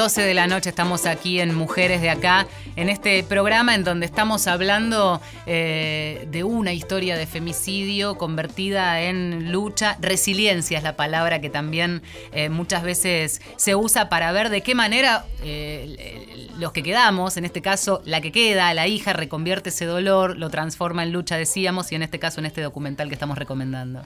[0.00, 4.06] 12 de la noche estamos aquí en Mujeres de Acá, en este programa en donde
[4.06, 9.98] estamos hablando eh, de una historia de femicidio convertida en lucha.
[10.00, 12.00] Resiliencia es la palabra que también
[12.32, 17.44] eh, muchas veces se usa para ver de qué manera eh, los que quedamos, en
[17.44, 21.92] este caso la que queda, la hija, reconvierte ese dolor, lo transforma en lucha, decíamos,
[21.92, 24.00] y en este caso en este documental que estamos recomendando.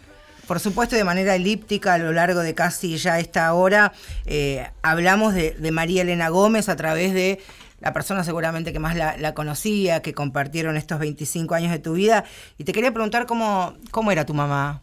[0.47, 3.93] Por supuesto, de manera elíptica a lo largo de casi ya esta hora,
[4.27, 7.41] eh, hablamos de, de María Elena Gómez a través de
[7.81, 11.95] la persona seguramente que más la, la conocía, que compartieron estos 25 años de tu
[11.95, 12.25] vida.
[12.59, 14.83] Y te quería preguntar cómo, cómo era tu mamá.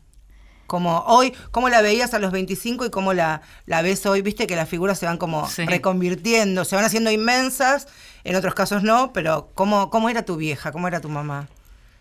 [0.68, 4.22] Como hoy, cómo la veías a los 25 y cómo la, la ves hoy.
[4.22, 5.66] Viste que las figuras se van como Sí.
[5.66, 7.88] reconvirtiendo, se van haciendo inmensas,
[8.24, 10.72] en otros casos no, pero ¿cómo, ¿cómo era tu vieja?
[10.72, 11.50] ¿Cómo era tu mamá?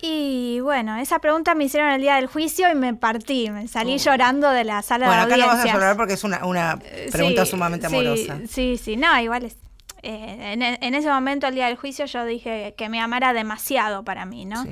[0.02, 3.98] Y bueno, esa pregunta me hicieron el día del juicio y me partí, me salí
[3.98, 5.74] llorando de la sala Bueno, de acá no vas a audiencias.
[5.74, 8.38] llorar porque es una, una Eh, pregunta sí, sumamente sí, amorosa.
[8.48, 9.56] Sí, sí, no, igual es.
[10.02, 13.32] eh, en, en ese momento, el día del juicio, yo dije que mi mamá era
[13.34, 14.62] demasiado para mí, ¿no?
[14.62, 14.70] Sí.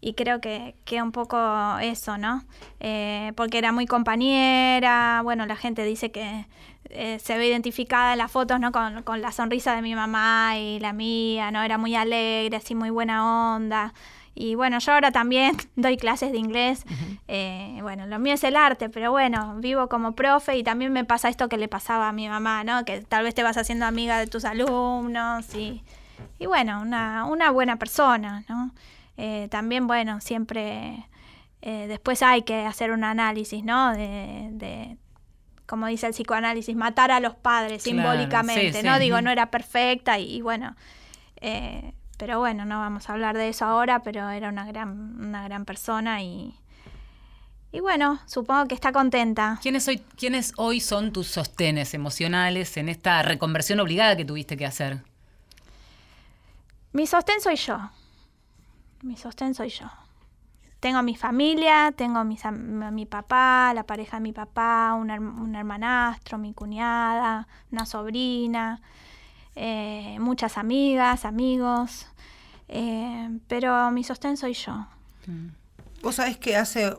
[0.00, 1.36] Y creo que, que un poco
[1.80, 2.44] eso, ¿no?
[2.78, 6.46] Eh, porque era muy compañera, bueno, la gente dice que
[6.90, 8.70] eh, se ve identificada en las fotos, ¿no?
[8.70, 11.62] Con, con la sonrisa de mi mamá y la mía, ¿no?
[11.64, 13.92] Era muy alegre, así muy buena onda.
[14.40, 16.84] Y bueno, yo ahora también doy clases de inglés.
[17.26, 21.04] Eh, bueno, lo mío es el arte, pero bueno, vivo como profe y también me
[21.04, 22.84] pasa esto que le pasaba a mi mamá, ¿no?
[22.84, 25.82] Que tal vez te vas haciendo amiga de tus alumnos y,
[26.38, 28.70] y bueno, una, una buena persona, ¿no?
[29.16, 31.08] Eh, también, bueno, siempre
[31.60, 33.92] eh, después hay que hacer un análisis, ¿no?
[33.92, 34.96] De, de,
[35.66, 38.86] como dice el psicoanálisis, matar a los padres Claro, simbólicamente, sí, sí.
[38.86, 39.00] ¿no?
[39.00, 40.76] Digo, no era perfecta y, y bueno,
[41.40, 45.44] eh, pero bueno, no vamos a hablar de eso ahora, pero era una gran, una
[45.44, 46.54] gran persona y,
[47.70, 49.58] y bueno, supongo que está contenta.
[49.62, 54.66] ¿Quiénes hoy, ¿Quiénes hoy son tus sostenes emocionales en esta reconversión obligada que tuviste que
[54.66, 55.04] hacer?
[56.92, 57.78] Mi sostén soy yo.
[59.02, 59.86] Mi sostén soy yo.
[60.80, 65.54] Tengo mi familia, tengo mis a mi papá, la pareja de mi papá, un, un
[65.54, 68.80] hermanastro, mi cuñada, una sobrina,
[69.58, 72.06] eh, muchas amigas, amigos.
[72.68, 74.86] eh, pero mi sostén soy yo.
[76.02, 76.94] Vos sabés que hace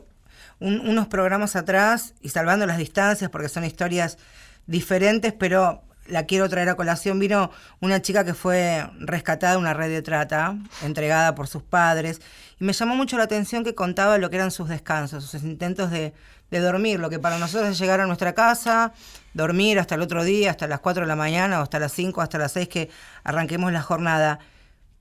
[0.58, 4.18] un- unos programas atrás, y salvando las distancias porque son historias
[4.66, 9.74] diferentes, pero la quiero traer a colación, vino una chica que fue rescatada de una
[9.74, 12.20] red de trata, entregada por sus padres,
[12.58, 15.90] y me llamó mucho la atención que contaba lo que eran sus descansos, sus intentos
[15.90, 16.12] de,
[16.50, 18.92] de dormir, lo que para nosotros es llegar a nuestra casa,
[19.34, 22.20] dormir hasta el otro día, hasta las 4 de la mañana, o hasta las 5,
[22.20, 22.90] hasta las 6 que
[23.22, 24.40] arranquemos la jornada.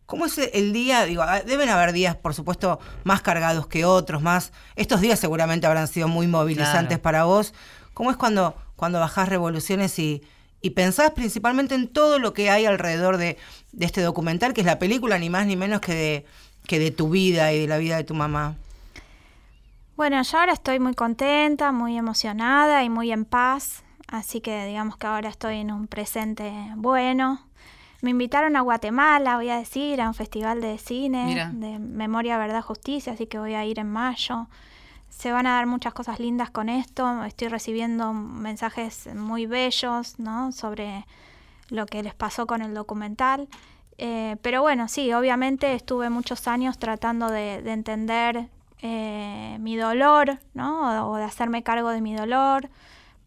[0.06, 1.06] ¿Cómo es el día?
[1.06, 4.52] Digo, ah, deben haber días, por supuesto, más cargados que otros, más.
[4.76, 7.02] Estos días seguramente habrán sido muy movilizantes Claro.
[7.02, 7.54] para vos.
[7.94, 10.24] ¿Cómo es cuando, cuando bajás revoluciones y,
[10.62, 13.38] y pensás principalmente en todo lo que hay alrededor de,
[13.72, 16.26] de este documental, que es la película, ni más ni menos que de,
[16.68, 18.56] que de tu vida y de la vida de tu mamá?
[19.96, 24.96] Bueno, yo ahora estoy muy contenta, muy emocionada y muy en paz, así que digamos
[24.98, 27.42] que ahora estoy en un presente bueno.
[28.02, 31.52] Me invitaron a Guatemala, voy a decir, a un festival de cine, Mira.
[31.54, 34.48] de Memoria, Verdad, Justicia, así que voy a ir en mayo.
[35.20, 40.54] Se van a dar muchas cosas lindas con esto, estoy recibiendo mensajes muy bellos, ¿no?
[40.54, 41.06] Sobre
[41.68, 43.50] lo que les pasó con el documental.
[43.98, 48.48] Eh, pero bueno, sí, obviamente estuve muchos años tratando de, de entender
[48.82, 51.12] eh, mi dolor, ¿no?
[51.12, 52.70] O de hacerme cargo de mi dolor.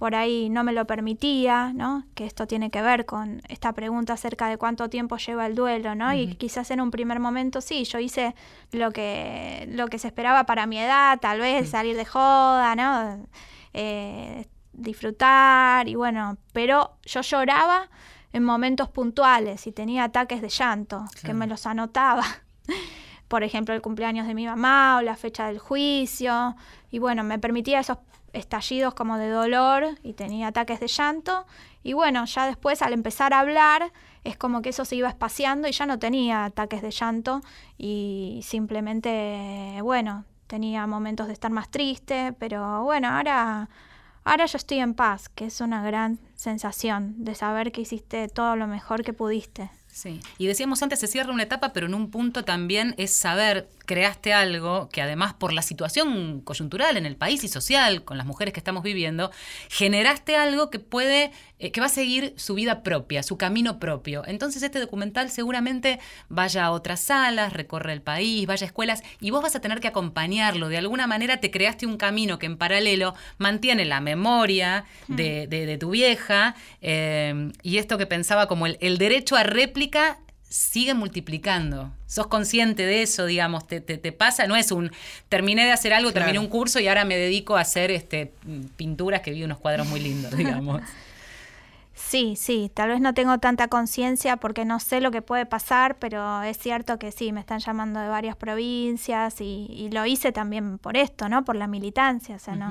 [0.02, 2.02] Por ahí no me lo permitía, ¿no?
[2.16, 5.94] Que esto tiene que ver con esta pregunta acerca de cuánto tiempo lleva el duelo,
[5.94, 6.12] ¿no?
[6.12, 8.34] Y quizás en un primer momento sí, yo hice
[8.72, 13.28] lo que, lo que se esperaba para mi edad, tal vez salir de joda, ¿no?
[13.74, 17.88] Eh, disfrutar y bueno, pero yo lloraba
[18.32, 22.24] en momentos puntuales y tenía ataques de llanto que me los anotaba.
[23.28, 26.56] Por ejemplo, el cumpleaños de mi mamá o la fecha del juicio.
[26.90, 27.98] Y bueno, me permitía esos
[28.32, 31.46] estallidos como de dolor y tenía ataques de llanto.
[31.82, 33.92] Y bueno, ya después al empezar a hablar
[34.24, 37.40] es como que eso se iba espaciando y ya no tenía ataques de llanto
[37.76, 43.68] y simplemente, bueno, tenía momentos de estar más triste, pero bueno, ahora,
[44.24, 48.54] ahora yo estoy en paz, que es una gran sensación de saber que hiciste todo
[48.56, 49.70] lo mejor que pudiste.
[49.92, 53.68] Sí, y decíamos antes, se cierra una etapa, pero en un punto también es saber,
[53.84, 58.26] creaste algo que además por la situación coyuntural en el país y social, con las
[58.26, 59.30] mujeres que estamos viviendo,
[59.68, 61.30] generaste algo que puede,
[61.62, 64.22] eh, que va a seguir su vida propia, su camino propio.
[64.26, 65.98] Entonces este documental seguramente
[66.28, 69.80] vaya a otras salas, recorre el país, vaya a escuelas, y vos vas a tener
[69.80, 70.68] que acompañarlo.
[70.68, 75.66] De alguna manera te creaste un camino que en paralelo mantiene la memoria de, de-
[75.66, 80.92] de tu vieja, eh, y esto que pensaba como el, el derecho a réplica sigue
[80.92, 81.92] multiplicando.
[82.06, 84.90] Sos consciente de eso, digamos, te, te- te pasa, no es un
[85.30, 88.32] terminé de hacer algo, terminé un curso y ahora me dedico a hacer este
[88.76, 90.82] pinturas que vi unos cuadros muy lindos, digamos.
[92.08, 95.98] Sí, sí, tal vez no tengo tanta conciencia porque no sé lo que puede pasar,
[95.98, 100.30] pero es cierto que sí, me están llamando de varias provincias y, y lo hice
[100.30, 101.44] también por esto, ¿no?
[101.44, 102.70] Por la militancia, o sea, no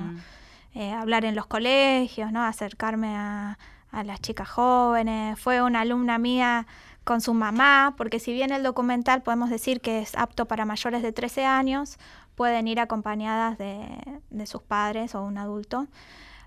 [0.76, 2.44] eh, hablar en los colegios, ¿no?
[2.44, 3.58] Acercarme a,
[3.92, 5.40] a las chicas jóvenes.
[5.40, 6.68] Fue una alumna mía
[7.04, 11.02] con su mamá, porque si bien el documental podemos decir que es apto para mayores
[11.02, 11.98] de 13 años,
[12.36, 13.88] pueden ir acompañadas de,
[14.30, 15.88] de sus padres o un adulto.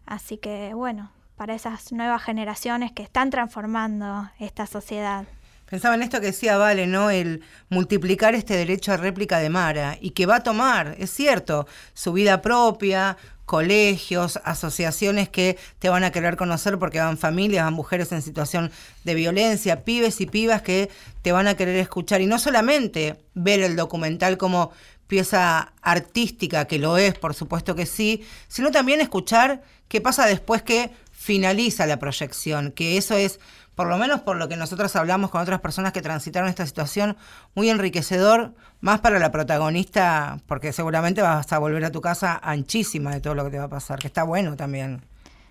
[0.07, 5.25] Así que bueno, para esas nuevas generaciones que están transformando esta sociedad.
[5.69, 7.11] Pensaba en esto que decía Vale, ¿no?
[7.11, 11.67] El multiplicar este derecho a réplica de Mara y que va a tomar, es cierto,
[11.95, 13.17] su vida propia,
[13.47, 18.71] colegios, asociaciones que te van a querer conocer porque van familias, van mujeres en situación
[19.05, 20.91] de violencia, pibes y pibas que
[21.23, 24.71] te van a querer escuchar y no solamente ver el documental como
[25.07, 30.63] pieza artística, que lo es, por supuesto que sí, sino también escuchar qué pasa después
[30.63, 30.91] que
[31.25, 33.41] finaliza la proyección, que eso es,
[33.75, 37.17] por lo menos por lo que nosotros hablamos con otras personas que transitaron esta situación,
[37.55, 38.53] muy enriquecedor,
[38.83, 43.35] más para la protagonista, porque seguramente vas a volver a tu casa anchísima de todo
[43.35, 45.01] lo que te va a pasar, que está bueno también.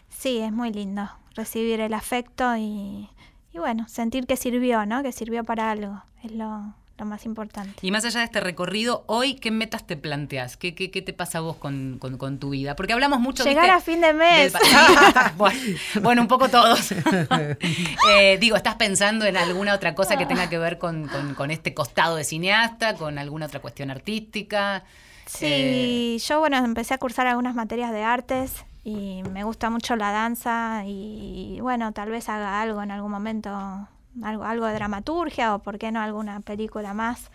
[0.10, 3.10] Sí, es muy lindo recibir el afecto y,
[3.52, 5.02] y bueno, sentir que sirvió, ¿no?
[5.02, 7.74] Que sirvió para algo, es lo, lo más importante.
[7.82, 10.58] Y más allá de este recorrido, hoy, ¿qué metas te planteas?
[10.58, 12.76] ¿Qué, qué, qué te pasa a vos con, con- con tu vida?
[12.76, 13.78] Porque hablamos mucho Llegar ¿viste?
[13.78, 14.54] a fin de mes.
[14.54, 14.62] del
[16.04, 16.94] bueno, un poco todos.
[18.10, 21.74] Eh, digo, ¿estás pensando en alguna otra cosa que tenga que ver con, con- este
[21.74, 24.84] costado de cineasta, con alguna otra cuestión artística?
[25.42, 29.96] Eh, Sí, yo bueno, empecé a cursar algunas materias de artes y me gusta mucho
[29.96, 33.88] la danza y bueno, tal vez haga algo en algún momento,
[34.22, 37.32] algo, algo de dramaturgia o por qué no alguna película más,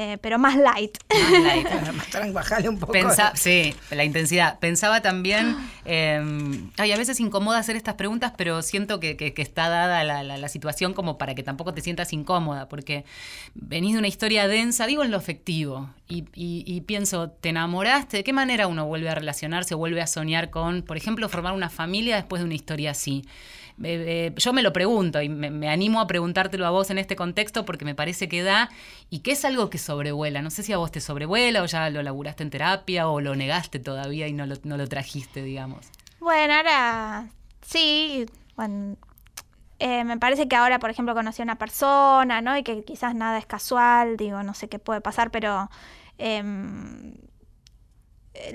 [0.00, 0.96] eh, pero más light.
[1.10, 1.66] más light.
[2.32, 2.92] Bajale un poco.
[2.92, 4.58] Pensa- sí, la intensidad.
[4.60, 6.20] Pensaba también, eh,
[6.76, 10.22] ay, a veces incomoda hacer estas preguntas, pero siento que, que- que está dada la,
[10.22, 13.04] la- la situación como para que tampoco te sientas incómoda, porque
[13.54, 18.18] venís de una historia densa, digo en lo afectivo, y, y- y pienso, ¿te enamoraste?
[18.18, 21.70] ¿De qué manera uno vuelve a relacionarse, vuelve a soñar con, por ejemplo, formar una
[21.70, 23.24] familia después de una historia así?
[23.84, 26.98] Eh, eh, yo me lo pregunto y me, me animo a preguntártelo a vos en
[26.98, 28.70] este contexto porque me parece que da
[29.08, 30.42] y que es algo que sobrevuela.
[30.42, 33.34] No sé si a vos te sobrevuela o ya lo laburaste en terapia o lo
[33.34, 35.86] negaste todavía y no lo, no lo trajiste, digamos.
[36.20, 37.28] Bueno, ahora
[37.62, 38.26] sí,
[38.56, 38.96] bueno,
[39.78, 42.56] eh, me parece que ahora, por ejemplo, conocí a una persona, ¿no?
[42.56, 45.70] Y que quizás nada es casual, digo, no sé qué puede pasar, pero
[46.18, 47.14] em,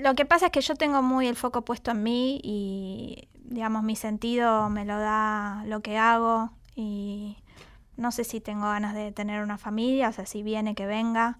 [0.00, 3.82] lo que pasa es que yo tengo muy el foco puesto en mí y, digamos,
[3.82, 7.36] mi sentido me lo da lo que hago y
[7.96, 11.38] no sé si tengo ganas de tener una familia, o sea, si viene que venga,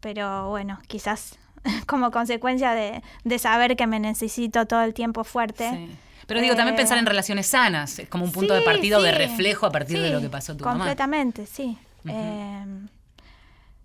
[0.00, 1.38] pero bueno, quizás
[1.86, 5.70] como consecuencia de, de saber que me necesito todo el tiempo fuerte.
[5.70, 5.96] Sí.
[6.26, 9.00] Pero digo, también Eh, pensar en relaciones sanas, es como un punto de Sí, partido,
[9.00, 10.76] de sí, reflejo a partir de lo que pasó tu mamá.
[10.76, 11.78] Completamente, sí.
[12.06, 12.64] Eh,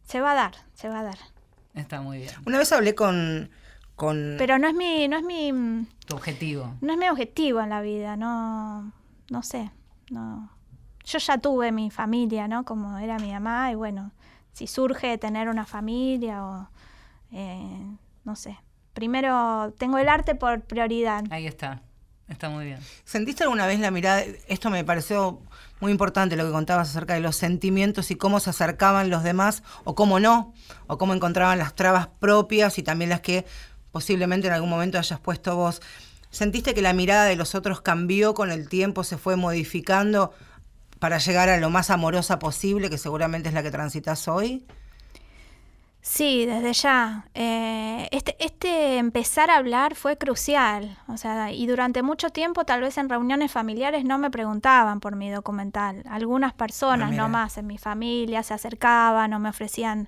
[0.05, 1.17] se va a dar, se va a dar.
[1.73, 2.31] Está muy bien.
[2.45, 3.49] Una vez hablé con...
[3.95, 6.75] con Pero no es mi, no es mi, no Tu objetivo.
[6.81, 8.91] es mi objetivo en la vida, no,
[9.29, 9.71] no sé,
[10.11, 10.49] no.
[11.05, 12.63] Yo ya tuve mi familia, ¿no?
[12.65, 14.11] Como era mi mamá y bueno,
[14.53, 16.69] si surge tener una familia o,
[17.31, 18.57] eh, no sé.
[18.93, 21.23] Primero tengo el arte por prioridad.
[21.31, 21.81] Ahí está.
[22.29, 22.79] Está muy bien.
[23.03, 24.23] ¿Sentiste alguna vez la mirada?
[24.47, 25.41] Esto me pareció
[25.81, 29.61] muy importante lo que contabas acerca de los sentimientos y cómo se acercaban los demás
[29.83, 30.53] o cómo no,
[30.87, 33.45] o cómo encontraban las trabas propias y también las que
[33.91, 35.81] posiblemente en algún momento hayas puesto vos.
[36.29, 40.33] ¿Sentiste que la mirada de los otros cambió con el tiempo, se fue modificando
[41.03, 44.65] para llegar a lo más amorosa posible, que seguramente es la que transitas hoy?
[45.99, 47.25] Sí, desde ya.
[47.33, 50.97] Eh, este, este empezar a hablar fue crucial.
[51.09, 55.17] O sea, y durante mucho tiempo, tal vez en reuniones familiares, no me preguntaban por
[55.17, 56.03] mi documental.
[56.09, 57.23] Algunas personas Ah, mira.
[57.23, 60.07] nomás en mi familia se acercaban o me ofrecían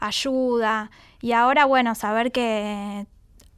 [0.00, 0.90] ayuda.
[1.20, 3.06] Y ahora, bueno, saber que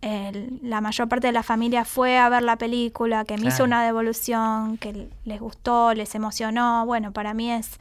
[0.04, 3.64] el- la mayor parte de la familia fue a ver la película, que me hizo
[3.64, 6.84] una devolución, que les gustó, les emocionó.
[6.86, 7.78] Bueno, para mí es,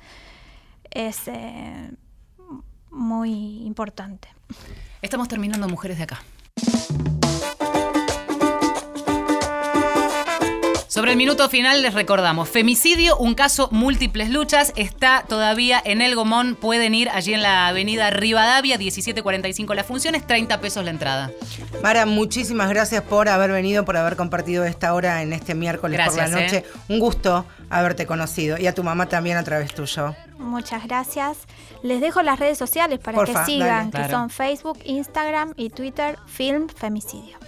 [0.91, 1.91] es eh,
[2.91, 4.29] muy importante.
[5.01, 6.21] Estamos terminando Mujeres de Acá.
[10.93, 16.13] Sobre el minuto final les recordamos, femicidio, un caso, múltiples luchas, está todavía en El
[16.13, 20.91] Gomón, pueden ir allí en la avenida Rivadavia, 1745 la función, es 30 pesos la
[20.91, 21.31] entrada.
[21.81, 26.29] Mara, muchísimas gracias por haber venido, por haber compartido esta hora en este miércoles Gracias,
[26.29, 26.57] por la noche.
[26.57, 26.65] eh.
[26.89, 30.15] Un gusto haberte conocido y a tu mamá también a través tuyo.
[30.37, 31.39] Muchas gracias.
[31.81, 33.51] Les dejo las redes sociales para Porfa, que dale.
[33.51, 37.39] sigan, que son Facebook, Instagram y Twitter, Film Femicidio.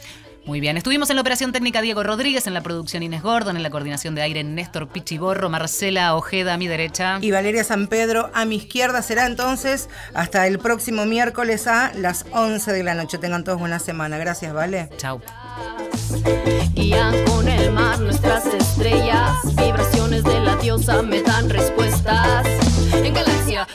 [0.45, 3.63] Muy bien, estuvimos en la operación técnica Diego Rodríguez, en la producción Inés Gordon, en
[3.63, 7.17] la coordinación de aire Néstor Pichiborro, Marcela Ojeda a mi derecha.
[7.19, 12.27] Y Valeria San Pedro a mi izquierda será entonces hasta el próximo miércoles a las
[12.31, 13.17] 11 de la noche.
[13.17, 14.19] Tengan todos buena semana.
[14.19, 14.87] Gracias, ¿vale?
[14.97, 15.19] Chau.
[16.75, 19.31] Guían con el mar nuestras estrellas.
[19.55, 22.45] Vibraciones de la diosa me dan respuestas.
[22.93, 23.67] En galaxia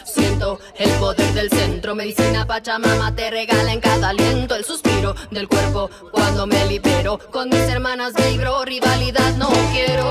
[0.76, 1.95] el poder del centro.
[1.95, 7.18] Medicina Pachamama te regala en cada aliento el suspiro del cuerpo cuando me libero.
[7.30, 10.05] Con mis hermanas vibro, rivalidad no quiero.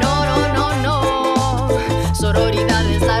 [0.00, 2.14] No, no, no, no.
[2.14, 3.20] Sororidad es la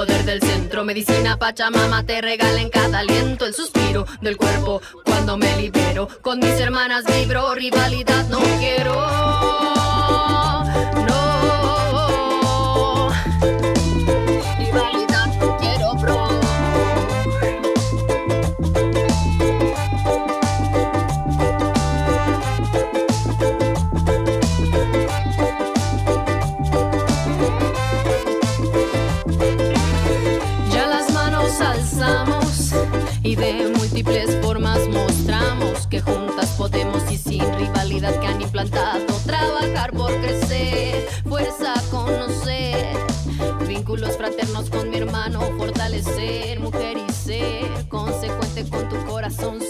[0.00, 0.82] poder del centro.
[0.82, 6.08] Medicina Pachamama te regala en cada aliento el suspiro del cuerpo cuando me libero.
[6.22, 8.94] Con mis hermanas vibro, rivalidad no quiero.
[11.06, 11.79] No.
[34.02, 41.06] Múltiples formas mostramos que juntas podemos y sin rivalidad que han implantado trabajar por crecer,
[41.28, 42.96] fuerza conocer,
[43.68, 49.60] vínculos fraternos con mi hermano, fortalecer, mujer y ser, consecuente con tu corazón